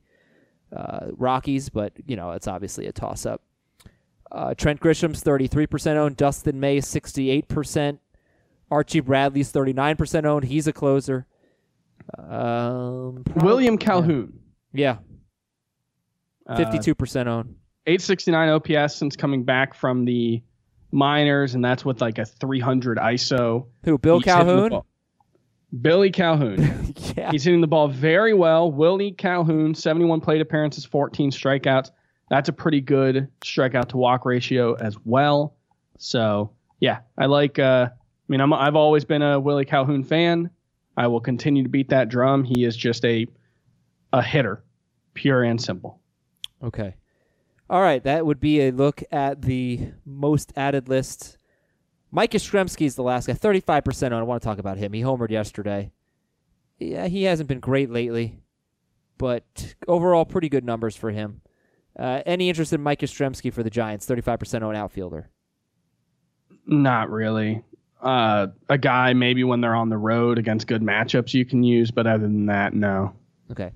[0.76, 3.42] uh, Rockies, but you know it's obviously a toss up.
[4.30, 6.18] Uh, Trent Grisham's 33% owned.
[6.18, 8.00] Dustin May 68%.
[8.70, 10.44] Archie Bradley's 39% owned.
[10.44, 11.26] He's a closer.
[12.18, 14.40] Um, prob- William Calhoun,
[14.74, 14.98] Yeah,
[16.48, 17.56] uh, 52% owned.
[17.88, 20.44] 869 OPS since coming back from the
[20.92, 23.68] minors, and that's with like a 300 ISO.
[23.86, 23.98] Who?
[23.98, 24.84] Bill He's Calhoun?
[25.82, 26.94] Billy Calhoun.
[27.18, 27.32] yeah.
[27.32, 28.72] He's hitting the ball very well.
[28.72, 31.92] Willie Calhoun, 71 plate appearances, 14 strikeouts.
[32.30, 35.56] That's a pretty good strikeout to walk ratio as well.
[35.98, 37.60] So yeah, I like.
[37.60, 40.50] Uh, I mean, I'm, I've always been a Willie Calhoun fan.
[40.96, 42.44] I will continue to beat that drum.
[42.44, 43.28] He is just a
[44.12, 44.64] a hitter,
[45.14, 46.00] pure and simple.
[46.64, 46.96] Okay.
[47.70, 51.38] All right, that would be a look at the most added list.
[52.16, 54.14] Mike Yastrzemski is the last guy, 35% on.
[54.14, 54.94] I want to talk about him.
[54.94, 55.92] He homered yesterday.
[56.78, 58.40] Yeah, he hasn't been great lately,
[59.18, 61.42] but overall, pretty good numbers for him.
[61.98, 65.32] Uh, any interest in Mike Yastrzemski for the Giants, 35% on outfielder?
[66.68, 67.64] Not really.
[68.00, 71.90] Uh, a guy maybe when they're on the road against good matchups you can use,
[71.90, 73.16] but other than that, no.
[73.50, 73.72] Okay.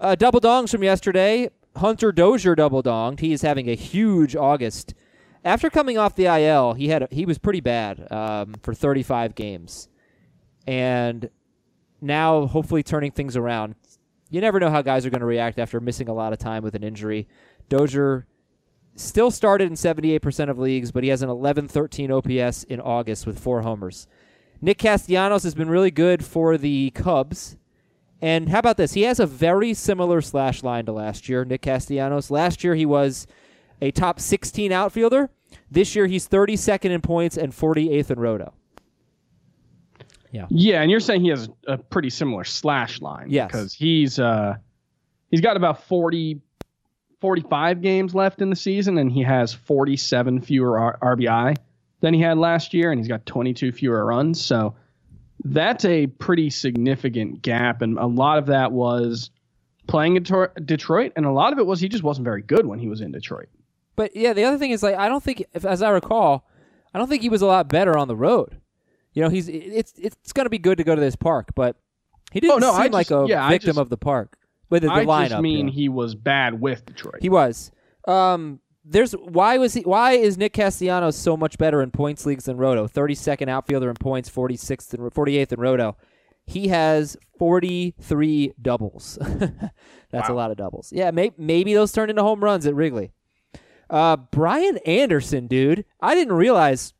[0.00, 1.50] Uh, double dongs from yesterday.
[1.76, 3.20] Hunter Dozier double donged.
[3.20, 4.94] He is having a huge August.
[5.44, 9.34] After coming off the IL, he had a, he was pretty bad um, for 35
[9.34, 9.88] games,
[10.66, 11.30] and
[12.00, 13.74] now hopefully turning things around.
[14.28, 16.62] You never know how guys are going to react after missing a lot of time
[16.62, 17.26] with an injury.
[17.68, 18.26] Dozier
[18.94, 23.38] still started in 78% of leagues, but he has an 11-13 OPS in August with
[23.38, 24.06] four homers.
[24.60, 27.56] Nick Castellanos has been really good for the Cubs.
[28.20, 28.92] And how about this?
[28.92, 32.30] He has a very similar slash line to last year, Nick Castellanos.
[32.30, 33.26] Last year he was
[33.80, 35.30] a top 16 outfielder.
[35.70, 38.52] This year he's 32nd in points and 48th in roto.
[40.32, 43.26] Yeah, Yeah, and you're saying he has a pretty similar slash line.
[43.30, 43.48] Yes.
[43.48, 44.56] Because he's uh
[45.30, 46.40] he's got about 40
[47.20, 51.56] 45 games left in the season and he has 47 fewer R- RBI
[52.00, 54.42] than he had last year and he's got 22 fewer runs.
[54.42, 54.74] So
[55.44, 59.30] that's a pretty significant gap and a lot of that was
[59.86, 60.22] playing in
[60.64, 63.00] Detroit and a lot of it was he just wasn't very good when he was
[63.00, 63.48] in Detroit.
[63.96, 66.46] But yeah, the other thing is like I don't think, if, as I recall,
[66.94, 68.60] I don't think he was a lot better on the road.
[69.12, 71.76] You know, he's it's it's going to be good to go to this park, but
[72.32, 74.36] he didn't Oh, no, seem I like just- a yeah, victim just- of the park.
[74.70, 77.16] With the, the I lineup, just mean he was bad with Detroit.
[77.20, 77.72] He was.
[78.06, 79.80] Um, there's why was he?
[79.80, 82.86] Why is Nick Castellanos so much better in points leagues than Roto?
[82.86, 85.96] 32nd outfielder in points, 46th and 48th in Roto.
[86.46, 89.18] He has 43 doubles.
[90.10, 90.92] That's a lot of doubles.
[90.92, 93.12] Yeah, may, maybe those turn into home runs at Wrigley.
[93.90, 96.94] Uh, Brian Anderson, dude, I didn't realize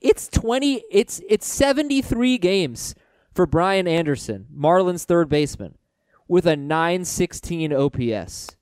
[0.00, 0.82] it's 20.
[0.90, 2.94] It's it's 73 games
[3.34, 5.76] for Brian Anderson, Marlins third baseman,
[6.26, 8.56] with a 916 OPS.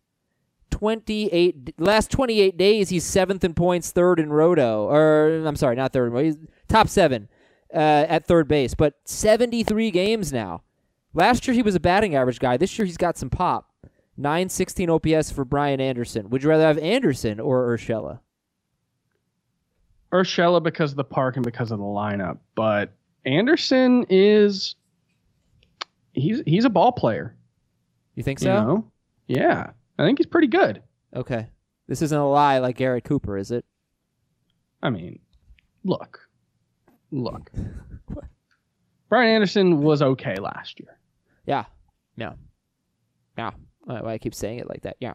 [0.71, 5.95] 28 last 28 days he's seventh in points third in roto or i'm sorry not
[5.95, 6.37] third
[6.69, 7.27] top seven
[7.73, 10.63] uh, at third base but 73 games now
[11.15, 13.73] last year he was a batting average guy this year he's got some pop
[14.19, 18.21] 916 ops for brian anderson would you rather have anderson or urshela
[20.13, 22.95] Urshela because of the park and because of the lineup, but
[23.27, 24.75] Anderson is
[26.13, 27.37] he's he's a ball player.
[28.15, 28.91] you think You so know?
[29.27, 30.83] Yeah, I think he's pretty good.
[31.15, 31.49] okay
[31.89, 33.67] this isn't a lie like garrett cooper is it
[34.83, 35.19] I mean,
[35.85, 36.21] look,
[37.11, 37.51] look.
[39.11, 40.97] Brian Anderson was okay last year.
[41.47, 41.65] Yeah.
[42.17, 42.33] Yeah.
[43.37, 43.51] Yeah.
[43.89, 44.97] Why I keep saying it like that.
[45.01, 45.15] Yeah.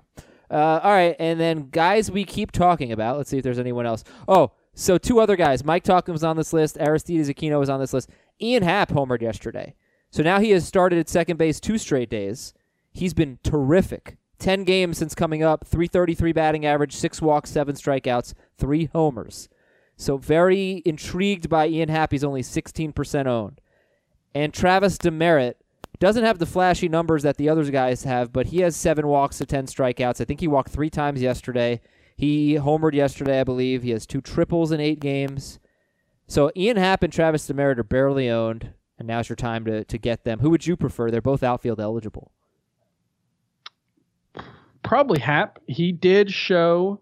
[0.49, 1.15] Uh, all right.
[1.19, 3.17] And then guys we keep talking about.
[3.17, 4.03] Let's see if there's anyone else.
[4.27, 5.63] Oh, so two other guys.
[5.63, 6.77] Mike Tauchman was on this list.
[6.79, 8.09] Aristides Aquino was on this list.
[8.41, 9.75] Ian Happ homered yesterday.
[10.11, 12.53] So now he has started at second base two straight days.
[12.91, 14.17] He's been terrific.
[14.39, 19.47] 10 games since coming up, 333 batting average, six walks, seven strikeouts, three homers.
[19.95, 22.11] So very intrigued by Ian Happ.
[22.11, 23.61] He's only 16% owned.
[24.35, 25.55] And Travis Demeritte
[25.99, 29.37] doesn't have the flashy numbers that the other guys have, but he has seven walks
[29.37, 30.21] to 10 strikeouts.
[30.21, 31.81] I think he walked three times yesterday.
[32.15, 33.83] He homered yesterday, I believe.
[33.83, 35.59] He has two triples in eight games.
[36.27, 39.97] So Ian Happ and Travis Demeritte are barely owned, and now's your time to, to
[39.97, 40.39] get them.
[40.39, 41.11] Who would you prefer?
[41.11, 42.31] They're both outfield eligible.
[44.83, 45.59] Probably Happ.
[45.67, 46.99] He did show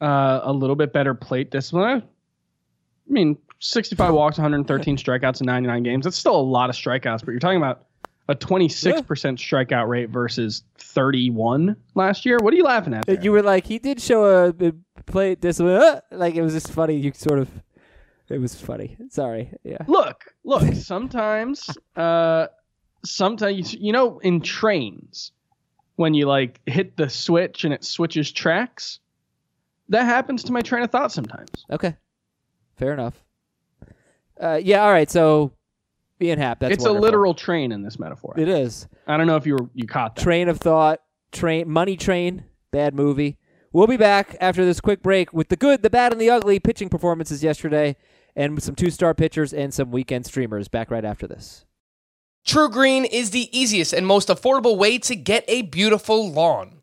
[0.00, 2.02] uh, a little bit better plate discipline.
[2.02, 6.04] I mean, 65 walks, 113 strikeouts in 99 games.
[6.04, 7.86] That's still a lot of strikeouts, but you're talking about
[8.28, 12.38] a 26% strikeout rate versus 31 last year.
[12.40, 13.06] What are you laughing at?
[13.06, 13.20] there?
[13.20, 14.72] You were like, he did show a, a
[15.06, 16.96] plate this, uh, Like, it was just funny.
[16.96, 17.50] You sort of,
[18.28, 18.96] it was funny.
[19.10, 19.52] Sorry.
[19.62, 19.78] Yeah.
[19.86, 20.74] look, look.
[20.74, 22.46] Sometimes, uh,
[23.04, 25.32] sometimes you know, in trains,
[25.96, 28.98] when you like hit the switch and it switches tracks,
[29.90, 31.50] that happens to my train of thought sometimes.
[31.70, 31.94] Okay.
[32.76, 33.14] Fair enough.
[34.40, 34.82] Uh, yeah.
[34.82, 35.10] All right.
[35.10, 35.52] So,
[36.20, 36.60] Ian Happ.
[36.60, 37.00] That's it's wonderful.
[37.00, 38.34] a literal train in this metaphor.
[38.36, 38.88] It is.
[39.06, 40.22] I don't know if you were, you caught that.
[40.22, 41.00] Train of Thought,
[41.32, 43.38] Train, Money Train, bad movie.
[43.72, 46.60] We'll be back after this quick break with the good, the bad, and the ugly
[46.60, 47.96] pitching performances yesterday,
[48.36, 50.68] and some two-star pitchers and some weekend streamers.
[50.68, 51.64] Back right after this.
[52.46, 56.82] TruGreen is the easiest and most affordable way to get a beautiful lawn.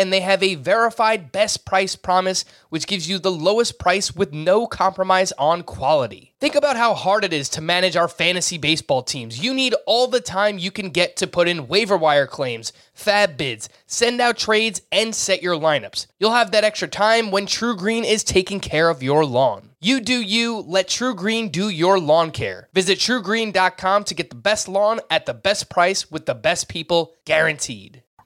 [0.01, 4.33] and they have a verified best price promise, which gives you the lowest price with
[4.33, 6.33] no compromise on quality.
[6.39, 9.43] Think about how hard it is to manage our fantasy baseball teams.
[9.43, 13.37] You need all the time you can get to put in waiver wire claims, fab
[13.37, 16.07] bids, send out trades, and set your lineups.
[16.19, 19.69] You'll have that extra time when TruGreen is taking care of your lawn.
[19.79, 22.69] You do you, let TruGreen do your lawn care.
[22.73, 27.13] Visit trugreen.com to get the best lawn at the best price with the best people
[27.25, 28.01] guaranteed.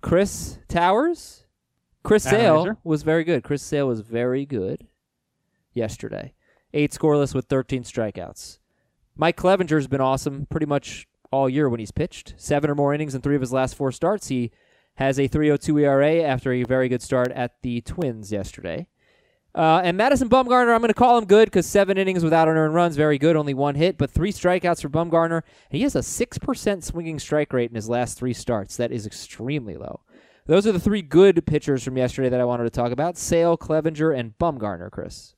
[0.00, 1.44] Chris Towers?
[2.02, 3.44] Chris Sale was very good.
[3.44, 4.86] Chris Sale was very good
[5.74, 6.32] yesterday.
[6.72, 8.58] Eight scoreless with 13 strikeouts.
[9.16, 12.34] Mike Clevinger's been awesome pretty much all year when he's pitched.
[12.36, 14.28] Seven or more innings in three of his last four starts.
[14.28, 14.50] He
[14.94, 18.86] has a 3.02 ERA after a very good start at the Twins yesterday.
[19.54, 22.56] Uh, and Madison Bumgarner, I'm going to call him good because seven innings without an
[22.56, 25.42] earned runs, very good, only one hit, but three strikeouts for Bumgarner.
[25.70, 28.76] He has a 6% swinging strike rate in his last three starts.
[28.76, 30.00] That is extremely low.
[30.46, 33.58] Those are the three good pitchers from yesterday that I wanted to talk about Sale,
[33.58, 35.34] Clevinger, and Bumgarner, Chris.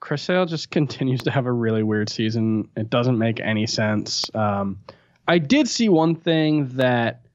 [0.00, 2.68] Chris Sale just continues to have a really weird season.
[2.76, 4.24] It doesn't make any sense.
[4.34, 4.80] Um,
[5.26, 7.25] I did see one thing that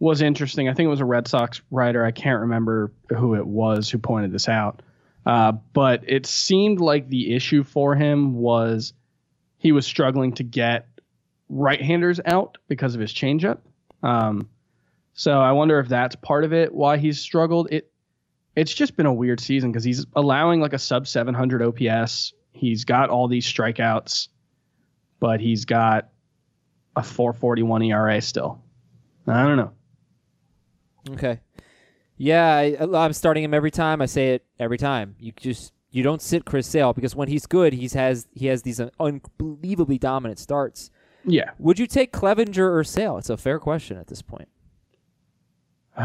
[0.00, 0.68] was interesting.
[0.68, 2.04] I think it was a Red Sox writer.
[2.04, 4.82] I can't remember who it was who pointed this out.
[5.26, 8.92] Uh, but it seemed like the issue for him was
[9.58, 10.86] he was struggling to get
[11.48, 13.58] right-handers out because of his changeup.
[14.02, 14.48] Um,
[15.14, 16.72] so I wonder if that's part of it.
[16.72, 17.68] Why he's struggled.
[17.72, 17.90] It
[18.54, 22.32] it's just been a weird season because he's allowing like a sub 700 OPS.
[22.52, 24.28] He's got all these strikeouts,
[25.20, 26.08] but he's got
[26.96, 28.62] a 441 ERA still.
[29.26, 29.72] I don't know.
[31.10, 31.40] Okay.
[32.16, 34.02] Yeah, I, I'm starting him every time.
[34.02, 35.14] I say it every time.
[35.20, 38.62] You just you don't sit Chris Sale because when he's good, he's has he has
[38.62, 40.90] these uh, unbelievably dominant starts.
[41.24, 41.50] Yeah.
[41.58, 43.18] Would you take Clevinger or Sale?
[43.18, 44.48] It's a fair question at this point.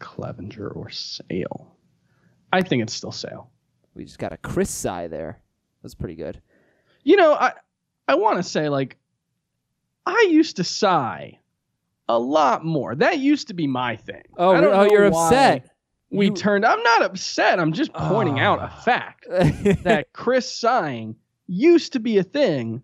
[0.00, 1.76] Clevinger or Sale?
[2.52, 3.50] I think it's still Sale.
[3.94, 5.40] We just got a Chris sigh there.
[5.82, 6.40] That's pretty good.
[7.04, 7.54] You know, I
[8.06, 8.98] I want to say like
[10.06, 11.38] I used to sigh
[12.08, 12.94] a lot more.
[12.94, 14.22] That used to be my thing.
[14.36, 15.70] Oh, I don't oh, know you're why upset.
[16.10, 16.66] We You- turned.
[16.66, 17.58] I'm not upset.
[17.58, 18.82] I'm just pointing out a ah.
[18.84, 19.26] fact.
[19.30, 22.82] that Chris sighing used to be a thing,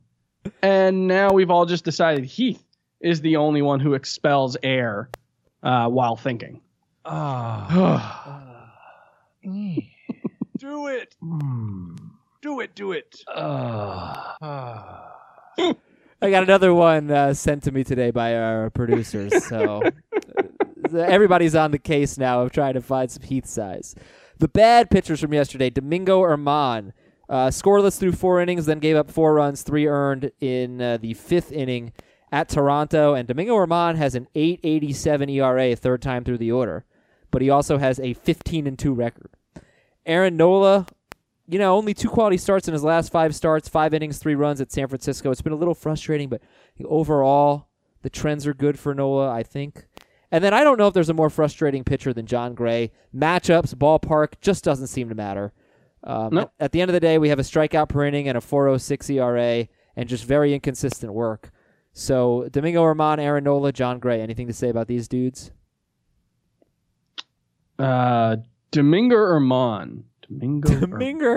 [0.63, 2.63] and now we've all just decided Heath
[3.01, 5.11] is the only one who expels air
[5.63, 6.61] uh, while thinking.
[7.05, 8.45] Ah.
[9.49, 9.89] Mm.
[11.21, 11.95] Hmm.
[12.43, 12.75] Do it.
[12.75, 13.15] Do it.
[13.25, 14.37] Do ah.
[15.57, 15.77] it.
[16.21, 19.45] I got another one uh, sent to me today by our producers.
[19.47, 19.83] So
[20.93, 23.95] uh, everybody's on the case now of trying to find some Heath sighs.
[24.39, 26.93] The bad pitchers from yesterday: Domingo German,
[27.29, 31.15] uh, scoreless through four innings, then gave up four runs, three earned in uh, the
[31.15, 31.93] fifth inning
[32.33, 33.15] at Toronto.
[33.15, 36.85] And Domingo German has an 8.87 ERA, third time through the order,
[37.31, 39.31] but he also has a 15 and two record.
[40.05, 40.87] Aaron Nola,
[41.49, 44.61] you know, only two quality starts in his last five starts, five innings, three runs
[44.61, 45.31] at San Francisco.
[45.31, 46.43] It's been a little frustrating, but
[46.85, 47.69] overall,
[48.03, 49.87] the trends are good for Nola, I think.
[50.31, 52.93] And then I don't know if there's a more frustrating pitcher than Jon Gray.
[53.17, 55.55] Matchups, ballpark, just doesn't seem to matter.
[56.05, 56.53] Um, Nope.
[56.61, 58.43] at, at the end of the day, we have a strikeout per inning and a
[58.43, 61.51] 406 ERA and just very inconsistent work.
[61.95, 64.21] So, Domingo German, Aaron Nola, Jon Gray.
[64.21, 65.51] Anything to say about these dudes?
[67.79, 68.37] Uh,
[68.71, 70.05] Domingo German.
[70.29, 70.69] Domingo.
[70.69, 70.91] German.
[70.91, 71.37] Domingo.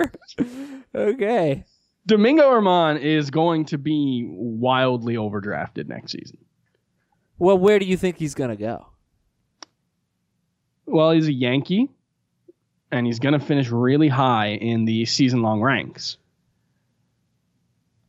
[0.94, 1.64] okay.
[2.06, 6.38] Domingo German is going to be wildly overdrafted next season.
[7.38, 8.86] Well, where do you think he's going to go?
[10.86, 11.90] Well, he's a Yankee,
[12.90, 16.18] and he's going to finish really high in the season-long ranks.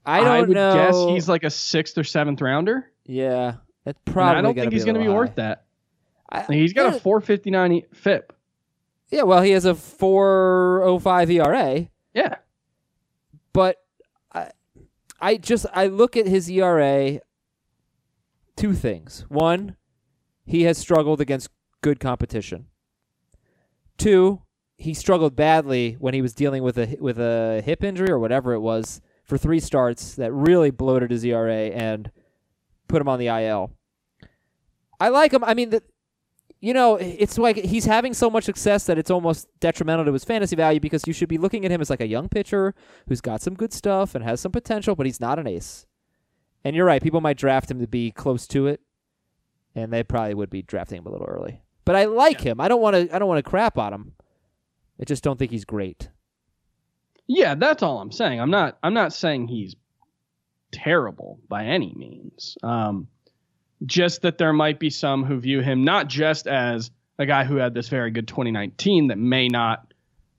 [0.05, 0.73] I don't would know.
[0.73, 2.91] guess he's like a sixth or seventh rounder.
[3.05, 4.39] Yeah, that's And probably.
[4.39, 5.65] I don't gonna think he's going going to be worth that.
[6.29, 8.33] I, He's got a 459 FIP.
[9.13, 12.37] Yeah, well, he has a 4.05 ERA, Yeah.
[13.53, 13.77] but
[14.33, 14.49] I,
[15.21, 17.19] I just I look at his ERA.
[18.55, 19.25] Two things.
[19.29, 19.75] One,
[20.45, 21.49] he has struggled against
[21.81, 22.65] good competition.
[23.99, 24.41] Two,
[24.77, 28.53] he struggled badly when he was dealing with a with a hip injury or whatever
[28.53, 32.09] it was for three starts that really bloated his ERA and
[32.87, 33.71] put him on the IL.
[34.99, 35.43] I like him.
[35.43, 35.83] I mean, the,
[36.63, 40.23] you know, it's like he's having so much success that it's almost detrimental to his
[40.23, 42.73] fantasy value because you should be looking at him as like a young pitcher
[43.09, 45.85] who's got some good stuff and has some potential, but he's not an ace.
[46.63, 48.79] And you're right, people might draft him to be close to it,
[49.75, 51.63] and they probably would be drafting him a little early.
[51.83, 52.61] But I like him.
[52.61, 53.13] I don't want to.
[53.13, 54.13] I don't want to crap on him.
[55.01, 56.11] I just don't think he's great.
[57.27, 58.39] Yeah, that's all I'm saying.
[58.39, 59.75] I'm not I'm not saying he's
[60.71, 62.57] terrible by any means.
[62.63, 63.09] Um
[63.85, 67.57] Just that there might be some who view him not just as a guy who
[67.57, 69.93] had this very good 2019 that may not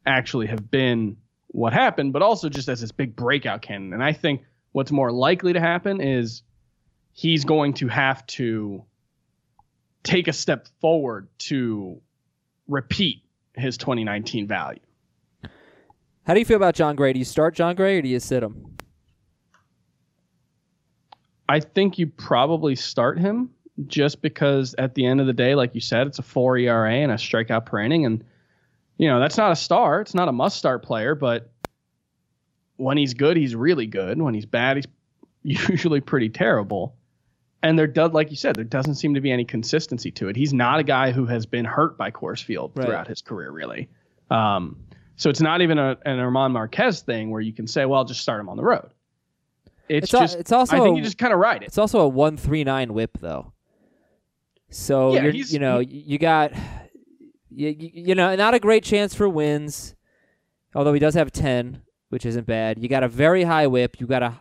[0.06, 1.16] actually have been
[1.48, 3.94] what happened, but also just as this big breakout candidate.
[3.94, 4.42] And I think
[4.72, 6.42] what's more likely to happen is
[7.12, 8.84] he's going to have to
[10.02, 12.00] take a step forward to
[12.66, 13.22] repeat
[13.54, 14.80] his 2019 value.
[16.26, 17.12] How do you feel about Jon Gray?
[17.12, 18.73] Do you start Jon Gray or do you sit him?
[21.48, 23.50] I think you probably start him
[23.86, 26.92] just because at the end of the day, like you said, it's a four ERA
[26.92, 28.06] and a strikeout per inning.
[28.06, 28.24] And,
[28.98, 30.00] you know, that's not a star.
[30.00, 31.50] It's not a must start player, but
[32.76, 34.20] when he's good, he's really good.
[34.20, 34.86] When he's bad, he's
[35.68, 36.96] usually pretty terrible.
[37.62, 40.36] And there does, like you said, there doesn't seem to be any consistency to it.
[40.36, 42.84] He's not a guy who has been hurt by Coors Field Right.
[42.86, 43.88] throughout his career, really.
[44.30, 44.76] Um,
[45.16, 48.20] so it's not even a, an German Marquez thing where you can say, well, just
[48.20, 48.90] start him on the road.
[49.88, 51.66] It's, It's just, it's also I think a- you just kind of ride it.
[51.66, 53.52] It's also a one three nine whip though.
[54.70, 56.52] So Yeah, you know you got
[57.50, 59.94] you, you you know not a great chance for wins,
[60.74, 62.82] although he does have ten, which isn't bad.
[62.82, 64.00] You got a very high whip.
[64.00, 64.38] You got a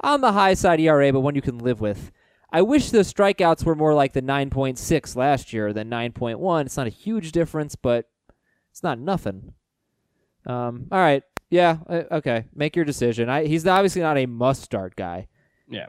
[0.00, 2.12] on the high side ERA, but one you can live with.
[2.50, 6.64] I wish the strikeouts were more like the 9.6 last year than 9.1.
[6.64, 8.08] It's not a huge difference, but
[8.70, 9.52] it's not nothing.
[10.46, 12.44] Um, all right, yeah, uh, okay.
[12.54, 13.28] Make your decision.
[13.28, 15.28] I, he's obviously not a must-start guy.
[15.68, 15.86] Yeah.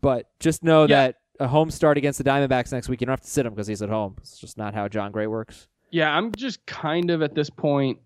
[0.00, 1.06] But just know Yeah.
[1.06, 3.52] that a home start against the Diamondbacks next week, you don't have to sit him
[3.54, 4.16] because he's at home.
[4.18, 5.68] It's just not how Jon Gray works.
[5.90, 7.98] Yeah, I'm just kind of at this point.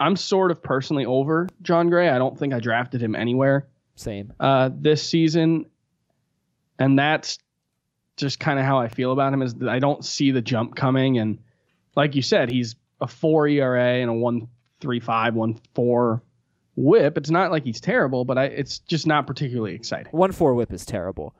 [0.00, 2.08] I'm sort of personally over Jon Gray.
[2.08, 4.32] I don't think I drafted him anywhere Same.
[4.40, 5.66] uh, this season,
[6.78, 7.38] and that's
[8.16, 9.42] just kind of how I feel about him.
[9.42, 11.38] Is that I don't see the jump coming, and
[11.96, 14.48] like you said, he's a four ERA and a one
[14.82, 16.22] three five one four
[16.74, 17.16] WHIP.
[17.16, 20.12] It's not like he's terrible, but I, it's just not particularly exciting.
[20.12, 21.34] One four whip is terrible.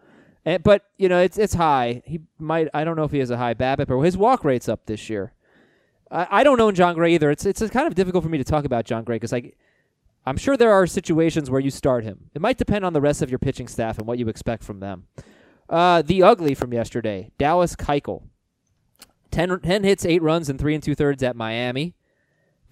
[0.44, 2.02] And, but you know it's it's high.
[2.06, 2.68] He might.
[2.72, 5.10] I don't know if he has a high BABIP or his walk rate's up this
[5.10, 5.34] year.
[6.10, 7.30] I, I don't know Jon Gray either.
[7.30, 9.58] It's it's kind of difficult for me to talk about Jon Gray because like
[10.24, 12.30] I'm sure there are situations where you start him.
[12.34, 14.80] It might depend on the rest of your pitching staff and what you expect from
[14.80, 15.06] them.
[15.68, 18.22] Uh, the ugly from yesterday, Dallas Keuchel.
[19.30, 21.94] 10, 10 hits, eight runs, and three and two thirds at Miami.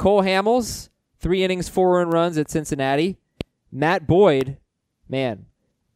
[0.01, 0.89] Cole Hamels,
[1.19, 3.19] three innings, four earned runs at Cincinnati.
[3.71, 4.57] Matt Boyd,
[5.11, 5.45] man,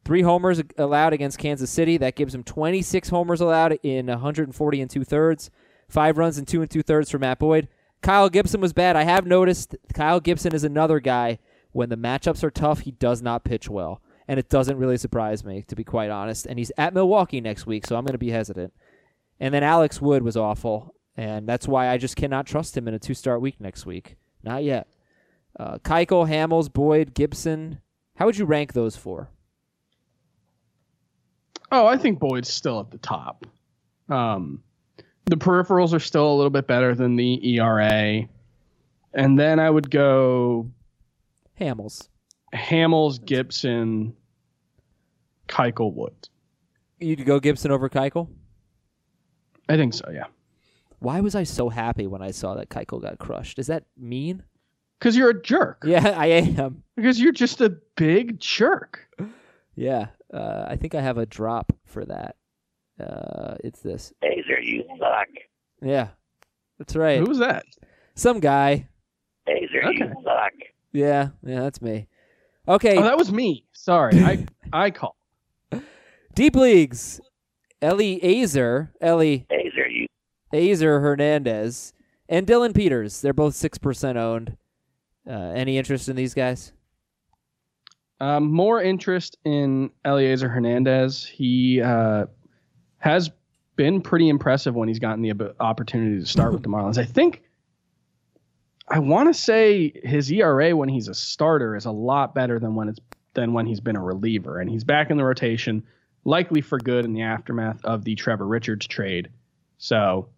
[0.03, 1.97] three homers allowed against Kansas City.
[1.97, 5.49] That gives him 26 homers allowed in 140 and two thirds.
[5.89, 7.67] Five runs and two and two thirds for Matt Boyd.
[8.03, 8.95] Kyle Gibson was bad.
[8.95, 11.39] I have noticed Kyle Gibson is another guy.
[11.71, 14.03] When the matchups are tough, he does not pitch well.
[14.27, 16.45] And it doesn't really surprise me, to be quite honest.
[16.45, 18.71] And he's at Milwaukee next week, so I'm going to be hesitant.
[19.39, 20.94] And then Alex Wood was awful.
[21.17, 24.17] And that's why I just cannot trust him in a two start week next week.
[24.43, 24.87] Not yet.
[25.57, 27.79] Uh, Keuchel, Hamels, Boyd, Gibson.
[28.15, 29.29] How would you rank those four?
[31.71, 33.45] Oh, I think Boyd's still at the top.
[34.09, 34.61] Um,
[35.25, 38.27] the peripherals are still a little bit better than the ERA.
[39.13, 40.69] And then I would go
[41.59, 42.07] Hamels.
[42.53, 44.15] Hamels, Gibson,
[45.47, 46.29] Keuchel, Wood.
[46.99, 48.29] You'd go Gibson over Keuchel?
[49.67, 50.25] I think so, yeah.
[50.99, 53.59] Why was I so happy when I saw that Keuchel got crushed?
[53.59, 54.43] Is that mean?
[54.99, 55.83] Because you're a jerk.
[55.85, 56.83] Yeah, I am.
[56.95, 59.07] Because you're just a big jerk.
[59.75, 62.37] Yeah, uh, I think I have a drop for that.
[62.99, 64.13] Uh, it's this.
[64.23, 65.27] Azer, you suck.
[65.81, 66.07] Yeah,
[66.79, 67.19] that's right.
[67.19, 67.65] Who was that?
[68.15, 68.87] Some guy.
[69.49, 70.13] Azer, you Okay.
[70.23, 70.53] suck.
[70.93, 72.07] Yeah, yeah, that's me.
[72.67, 73.65] Okay, Oh, that was me.
[73.73, 74.23] Sorry.
[74.23, 75.15] I I called.
[76.33, 77.19] deep leagues.
[77.81, 79.45] Ellie Azer, Ellie
[80.55, 81.93] Azer, Hernandez,
[82.29, 83.21] and Dillon Peters.
[83.21, 84.57] They're both six percent owned.
[85.27, 86.71] Uh, any interest in these guys?
[88.19, 91.25] Um, more interest in Elieser Hernandez.
[91.25, 92.27] He uh,
[92.99, 93.29] has
[93.75, 96.97] been pretty impressive when he's gotten the opportunity to start with the Marlins.
[96.97, 97.41] I think
[98.87, 102.75] I want to say his ERA when he's a starter is a lot better than
[102.75, 102.99] when it's
[103.33, 105.83] than when he's been a reliever, and he's back in the rotation,
[106.23, 109.29] likely for good in the aftermath of the Trevor Richards trade.
[109.77, 110.29] So.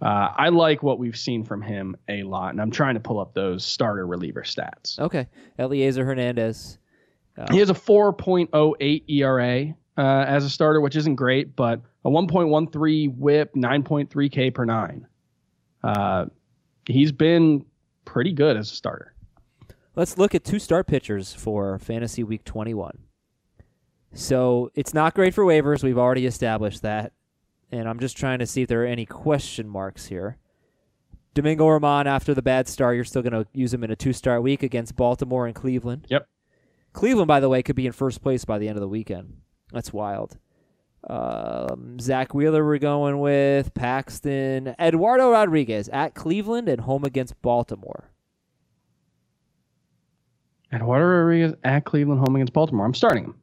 [0.00, 3.18] Uh, I like what we've seen from him a lot, and I'm trying to pull
[3.18, 4.98] up those starter reliever stats.
[4.98, 5.26] Okay,
[5.58, 6.78] Elieser Hernandez.
[7.50, 13.16] He has a 4.08 ERA uh, as a starter, which isn't great, but a 1.13
[13.16, 15.06] WHIP, 9.3 K per nine.
[15.84, 16.26] Uh,
[16.86, 17.64] he's been
[18.04, 19.14] pretty good as a starter.
[19.94, 22.98] Let's look at two start pitchers for Fantasy Week 21.
[24.14, 25.82] So it's not great for waivers.
[25.82, 27.12] We've already established that.
[27.70, 30.38] And I'm just trying to see if there are any question marks here.
[31.34, 34.12] Domingo German, after the bad start, you're still going to use him in a two
[34.12, 36.06] start week against Baltimore and Cleveland.
[36.08, 36.26] Yep.
[36.92, 39.36] Cleveland, by the way, could be in first place by the end of the weekend.
[39.72, 40.38] That's wild.
[41.08, 48.10] Um, Zack Wheeler, we're going with Paxton, Eduardo Rodriguez at Cleveland and home against Baltimore.
[50.72, 52.84] Eduardo Rodriguez at Cleveland, home against Baltimore.
[52.84, 53.34] I'm starting him.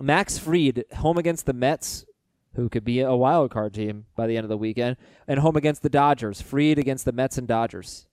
[0.00, 2.04] Max Fried, home against the Mets,
[2.56, 4.96] who could be a wild card team by the end of the weekend,
[5.28, 6.40] and home against the Dodgers.
[6.40, 8.06] Fried against the Mets and Dodgers.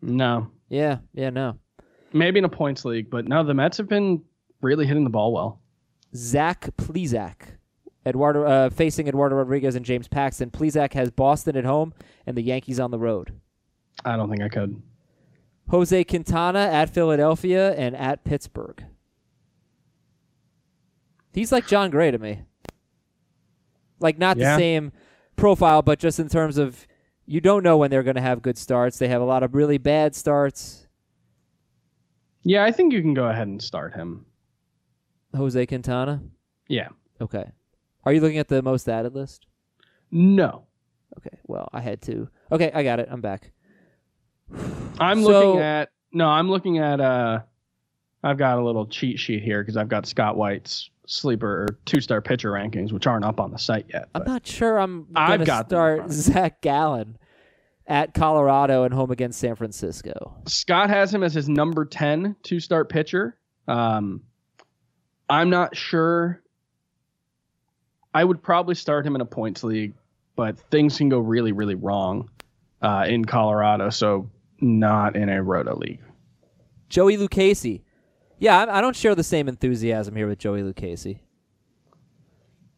[0.00, 1.58] No, Yeah, yeah, no.
[2.12, 4.22] maybe in a points league, but no, the Mets have been
[4.62, 5.60] really hitting the ball well.
[6.14, 7.56] Zach Plesac,
[8.06, 10.50] Eduardo uh, facing Eduardo Rodriguez and James Paxton.
[10.50, 11.92] Plezak has Boston at home
[12.26, 13.32] and the Yankees on the road.
[14.04, 14.80] I don't think I could.
[15.70, 18.84] Jose Quintana at Philadelphia and at Pittsburgh.
[21.32, 22.42] He's like Jon Gray to me.
[24.00, 24.54] Like not Yeah.
[24.56, 24.92] the same
[25.36, 26.86] profile, but just in terms of
[27.26, 28.98] you don't know when they're going to have good starts.
[28.98, 30.86] They have a lot of really bad starts.
[32.42, 34.24] Yeah, I think you can go ahead and start him.
[35.36, 36.22] Jose Quintana.
[36.68, 36.88] Yeah.
[37.20, 37.50] Okay.
[38.04, 39.46] Are you looking at the most added list?
[40.10, 40.64] No.
[41.18, 41.36] Okay.
[41.46, 42.28] Well, I had to.
[42.50, 43.08] Okay, I got it.
[43.10, 43.50] I'm back.
[44.98, 47.40] I'm So- looking at no, I'm looking at uh
[48.24, 52.00] I've got a little cheat sheet here because I've got Scott White's sleeper or two
[52.00, 54.08] star pitcher rankings, which aren't up on the site yet.
[54.14, 56.22] I'm not sure I'm going to got them in start front of me.
[56.22, 57.18] Zac Gallen
[57.86, 60.36] at Colorado and home against San Francisco.
[60.46, 63.36] Scott has him as his number 10 two start pitcher.
[63.66, 64.22] Um,
[65.28, 66.42] I'm not sure.
[68.14, 69.94] I would probably start him in a points league,
[70.36, 72.30] but things can go really, really wrong
[72.82, 73.90] uh, in Colorado.
[73.90, 74.30] So,
[74.60, 76.00] not in a roto league.
[76.88, 77.82] Joey Lucchesi.
[78.38, 81.20] Yeah, I, I don't share the same enthusiasm here with Joey Lucchesi.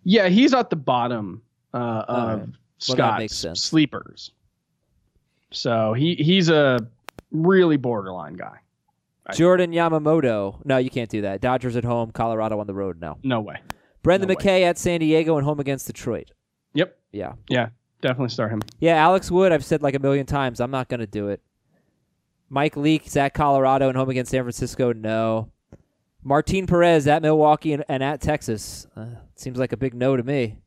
[0.04, 1.42] Yeah, he's at the bottom
[1.74, 2.48] uh, of right.
[2.78, 4.32] Scott's sleepers.
[5.50, 6.78] So he he's a
[7.30, 8.58] really borderline guy.
[9.26, 10.64] I- Jordan Yamamoto.
[10.64, 11.40] No, you can't do that.
[11.40, 13.00] Dodgers at home, Colorado on the road.
[13.00, 13.18] No.
[13.22, 13.56] No way.
[14.02, 14.42] Brendan No way.
[14.42, 16.30] McKay at San Diego and home against Detroit.
[16.74, 16.96] Yep.
[17.12, 17.32] Yeah.
[17.48, 17.68] Yeah.
[18.00, 18.62] Definitely start him.
[18.78, 21.42] Yeah, Alex Wood, I've said like a million times, I'm not going to do it.
[22.50, 24.92] Mike Leake at Colorado and home against San Francisco.
[24.92, 25.50] No.
[26.22, 28.86] Martin Perez at Milwaukee and, and at Texas.
[28.94, 30.58] Uh, seems like a big no to me.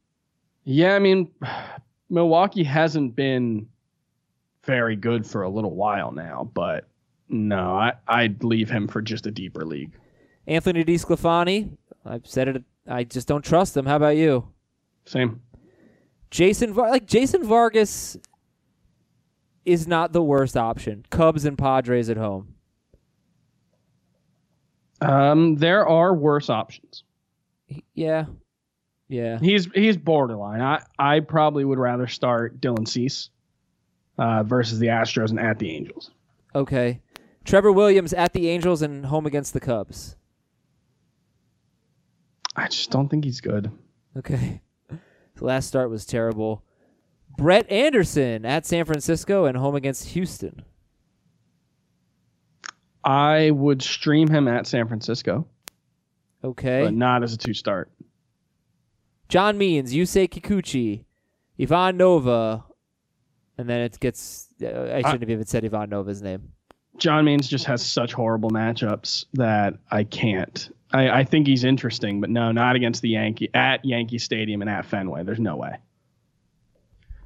[0.64, 1.30] Yeah, I mean,
[2.10, 3.68] Milwaukee hasn't been
[4.64, 6.88] very good for a little while now, but
[7.30, 9.92] no, I, I'd leave him for just a deeper league.
[10.48, 12.64] Anthony DiSclafani, I've said it.
[12.88, 13.86] I just don't trust him.
[13.86, 14.48] How about you?
[15.06, 15.42] Same.
[16.32, 18.18] Jason, Var- like Jason Vargas,
[19.66, 21.06] is not the worst option.
[21.10, 22.56] Cubs and Padres at home.
[25.02, 27.04] Um, there are worse options.
[27.94, 28.26] Yeah,
[29.08, 29.40] yeah.
[29.40, 30.62] He's he's borderline.
[30.62, 33.30] I I probably would rather start Dylan Cease
[34.18, 36.12] uh, versus the Astros and at the Angels.
[36.56, 37.02] Okay.
[37.44, 40.16] Trevor Williams at the Angels and home against the Cubs.
[42.56, 43.72] I just don't think he's good.
[44.18, 44.62] Okay.
[44.90, 45.00] The
[45.46, 46.64] last start was terrible.
[47.38, 50.64] Brett Anderson at San Francisco and home against Houston.
[53.04, 55.46] I would stream him at San Francisco,
[56.44, 56.84] Okay.
[56.84, 57.92] but not as a two start.
[59.30, 61.04] John Means, Yusei Kikuchi,
[61.60, 62.64] Ivan Nova,
[63.58, 64.48] and then it gets.
[64.62, 66.52] Uh, I shouldn't have even said Ivan Nova's name.
[66.98, 70.70] John Means just has such horrible matchups that I can't.
[70.92, 74.70] I, I think he's interesting, but no, not against the Yankee at Yankee Stadium and
[74.70, 75.24] at Fenway.
[75.24, 75.78] There's no way.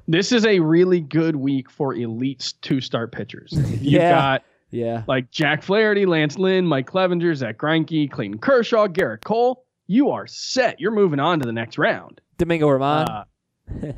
[0.08, 3.52] This is a really good week for elite two start pitchers.
[3.70, 4.10] You've Yeah.
[4.10, 5.02] got Yeah.
[5.06, 9.64] like Jack Flaherty, Lance Lynn, Mike Clevinger, Zack Greinke, Clayton Kershaw, Gerrit Cole.
[9.86, 10.80] You are set.
[10.80, 12.20] You're moving on to the next round.
[12.38, 13.06] Domingo German.
[13.08, 13.24] Uh,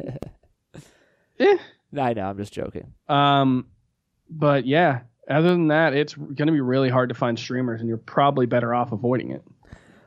[1.40, 1.56] eh.
[1.98, 2.92] I know, I'm just joking.
[3.08, 3.66] Um,
[4.28, 7.88] but yeah, other than that, it's going to be really hard to find streamers, and
[7.88, 9.42] you're probably better off avoiding it.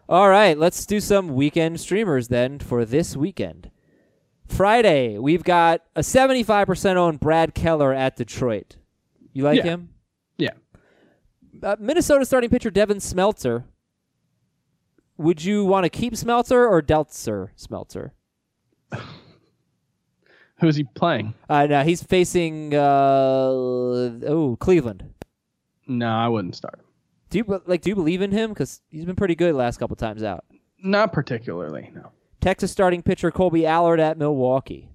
[0.09, 3.69] All right, let's do some weekend streamers then for this weekend.
[4.53, 8.77] Friday, we've got a 75% owned Brad Keller at Detroit.
[9.33, 9.63] You like Yeah.
[9.63, 9.89] him?
[10.37, 10.51] Yeah.
[11.61, 13.63] Uh, Minnesota starting pitcher Devin Smeltzer.
[15.17, 18.11] Would you want to keep Smeltzer or Deltzer Smeltzer?
[20.59, 21.33] Who's he playing?
[21.49, 25.03] Uh, no, he's facing uh, oh Cleveland.
[25.87, 26.85] No, I wouldn't start him.
[27.29, 27.81] Do you like?
[27.81, 28.49] Do you believe in him?
[28.51, 30.45] Because he's been pretty good last couple times out.
[30.81, 31.91] Not particularly.
[31.93, 32.11] No.
[32.43, 34.89] Texas starting pitcher Kolby Allard at Milwaukee.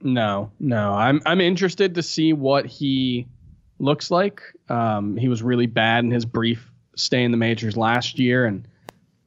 [0.00, 0.92] No, no.
[0.92, 3.26] I'm I'm interested to see what he
[3.80, 4.40] looks like.
[4.68, 8.68] Um, he was really bad in his brief stay in the majors last year and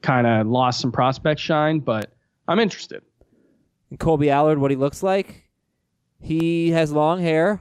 [0.02, 2.14] kind of lost some prospect shine, but
[2.48, 3.04] I'm interested.
[3.90, 5.50] And Kolby Allard, what he looks like.
[6.22, 7.60] He has long hair.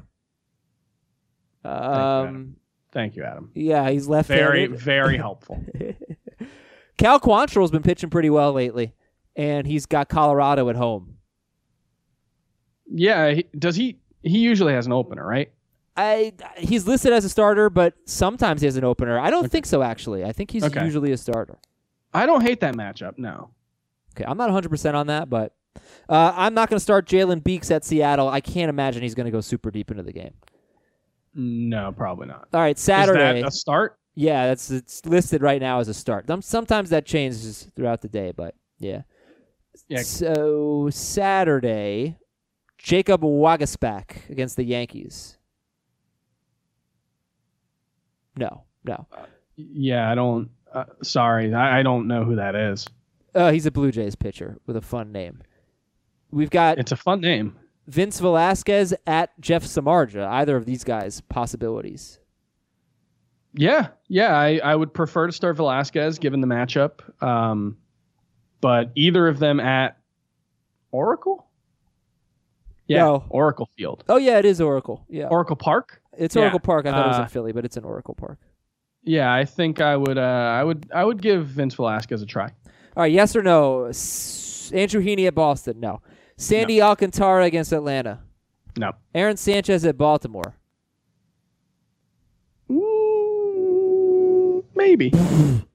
[1.64, 2.56] Um,
[2.92, 3.50] Thank you, Adam.
[3.54, 5.64] yeah, he's left Very, very helpful.
[6.96, 8.94] Cal Quantrill's been pitching pretty well lately.
[9.40, 11.16] And he's got Colorado at home.
[12.86, 13.98] Yeah, he, does he?
[14.22, 15.50] He usually has an opener, right?
[15.96, 19.18] I he's listed as a starter, but sometimes he has an opener.
[19.18, 20.24] I don't think so actually.
[20.24, 20.84] I think he's Okay.
[20.84, 21.58] usually a starter.
[22.12, 23.14] I don't hate that matchup.
[23.18, 23.50] No.
[24.14, 25.54] Okay, I'm not 100% on that, but
[26.08, 28.28] uh, I'm not going to start Jalen Beeks at Seattle.
[28.28, 30.32] I can't imagine he's going to go super deep into the game.
[31.32, 32.48] No, probably not.
[32.52, 33.40] All right, Is Saturday.
[33.42, 33.96] that a start?
[34.16, 36.26] yeah, that's it's listed right now as a start.
[36.42, 39.02] Sometimes that changes throughout the day, but yeah.
[39.88, 40.02] Yeah.
[40.02, 42.16] So Saturday,
[42.78, 45.36] Jacob Waguespack against the Yankees.
[48.36, 49.06] No, no.
[49.56, 50.50] Yeah, I don't.
[50.72, 52.86] Uh, sorry, I, I don't know who that is.
[53.34, 55.42] Uh, he's a Blue Jays pitcher with a fun name.
[56.30, 57.56] We've got It's a fun name.
[57.86, 60.26] Vince Velasquez at Jeff Samardzija.
[60.26, 62.20] Either of these guys possibilities.
[63.52, 67.00] Yeah, yeah, I, I would prefer to start Velasquez given the matchup.
[67.22, 67.76] Um,
[68.60, 69.96] but either of them at
[70.92, 71.46] Oracle?
[72.86, 73.24] Yeah, No.
[73.28, 74.04] Oracle Field.
[74.08, 75.04] Oh yeah, it is Oracle.
[75.08, 76.02] Yeah, Oracle Park?
[76.18, 76.86] it's yeah, Oracle Park.
[76.86, 78.38] I thought it was in uh, Philly, but it's in Oracle Park.
[79.04, 82.46] Yeah, I think I would uh I would I would give Vince Velasquez a try.
[82.96, 83.84] All right, yes or no?
[83.84, 85.78] S- Andrew Heaney at Boston.
[85.80, 86.02] No.
[86.36, 88.20] Sandy Alcantara against Atlanta.
[88.78, 88.92] No.
[89.14, 90.54] Aaron Sanchez at Baltimore.
[92.70, 95.12] Ooh, maybe.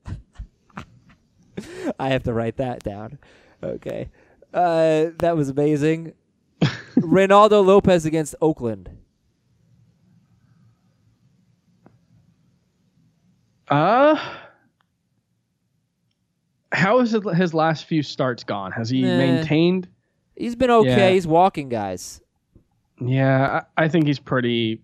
[2.00, 3.20] I have to write that down.
[3.64, 4.10] Okay.
[4.54, 6.14] Uh, that was amazing.
[6.98, 8.90] Reynaldo Lopez against Oakland.
[13.68, 14.16] Uh
[16.72, 18.72] how is his last few starts gone?
[18.74, 19.18] Has he Nah.
[19.18, 19.88] maintained?
[20.36, 20.90] He's been okay.
[20.90, 21.10] Yeah.
[21.12, 22.22] He's walking guys.
[23.00, 24.82] Yeah, I, I think he's pretty.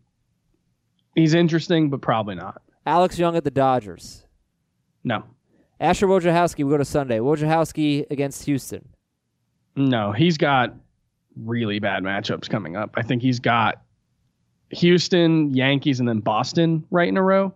[1.15, 2.61] He's interesting, but probably not.
[2.85, 4.25] Alex Young at the Dodgers.
[5.03, 5.23] No,
[5.81, 7.17] Asher Wojciechowski, we go to Sunday.
[7.19, 8.87] Wojciechowski against Houston.
[9.75, 10.75] no, he's got
[11.35, 12.91] really bad matchups coming up.
[12.95, 13.81] I think he's got
[14.69, 17.53] Houston, Yankees, and then Boston right in a row,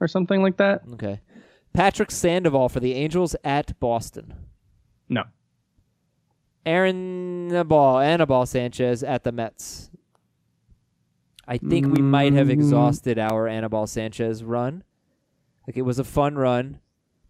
[0.00, 0.82] or something like that.
[0.94, 1.20] Okay.
[1.74, 4.32] Patrick Sandoval for the Angels at Boston.
[5.08, 5.24] No,
[6.64, 9.90] Aaron Ball, Anibal Sanchez at the Mets.
[11.46, 12.52] I think we might have Mm.
[12.52, 14.82] exhausted our Anibal Sanchez run.
[15.66, 16.80] Like it was a fun run.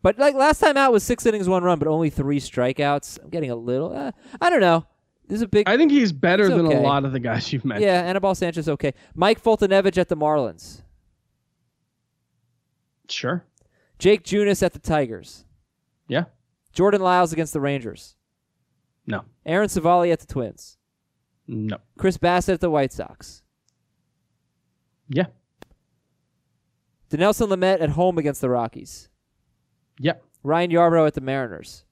[0.03, 3.19] But like last time out was six innings, one run, but only three strikeouts.
[3.23, 3.93] I'm getting a little.
[3.97, 4.87] Uh, I don't know.
[5.27, 5.69] This is a big.
[5.69, 6.77] I think he's better It's than okay.
[6.77, 7.87] a lot of the guys you've mentioned.
[7.87, 8.95] yeah, Anibal Sanchez okay.
[9.15, 10.83] Mike Foltynewicz at the Marlins.
[13.09, 13.45] Sure.
[13.99, 15.45] Jake Junis at the Tigers.
[16.09, 16.25] Yeah.
[16.73, 18.15] Jordan Lyles against the Rangers.
[19.07, 19.25] No.
[19.45, 20.77] Aaron Civale at the Twins.
[21.49, 21.79] No.
[21.97, 23.43] Chris Bassitt at the White Sox.
[25.09, 25.27] Yeah.
[27.11, 29.09] Dinelson Lamet at home against the Rockies.
[29.99, 30.15] Yeah.
[30.43, 31.85] Ryan Yarbrough at the Mariners.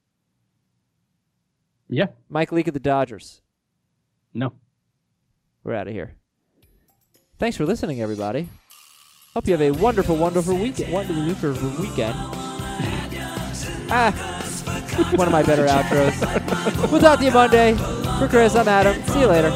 [1.89, 2.07] Yeah.
[2.29, 3.41] Mike Leake at the Dodgers.
[4.33, 4.53] No.
[5.63, 6.15] We're out of here.
[7.37, 8.49] Thanks for listening, everybody.
[9.33, 10.93] Hope you have a wonderful, wonderful weekend.
[10.93, 12.15] Wonderful weekend.
[13.91, 14.11] ah,
[15.15, 16.91] one of my better outros.
[16.91, 17.73] we'll talk to you Monday.
[18.19, 19.01] For Chris, I'm Adam.
[19.07, 19.51] See you later.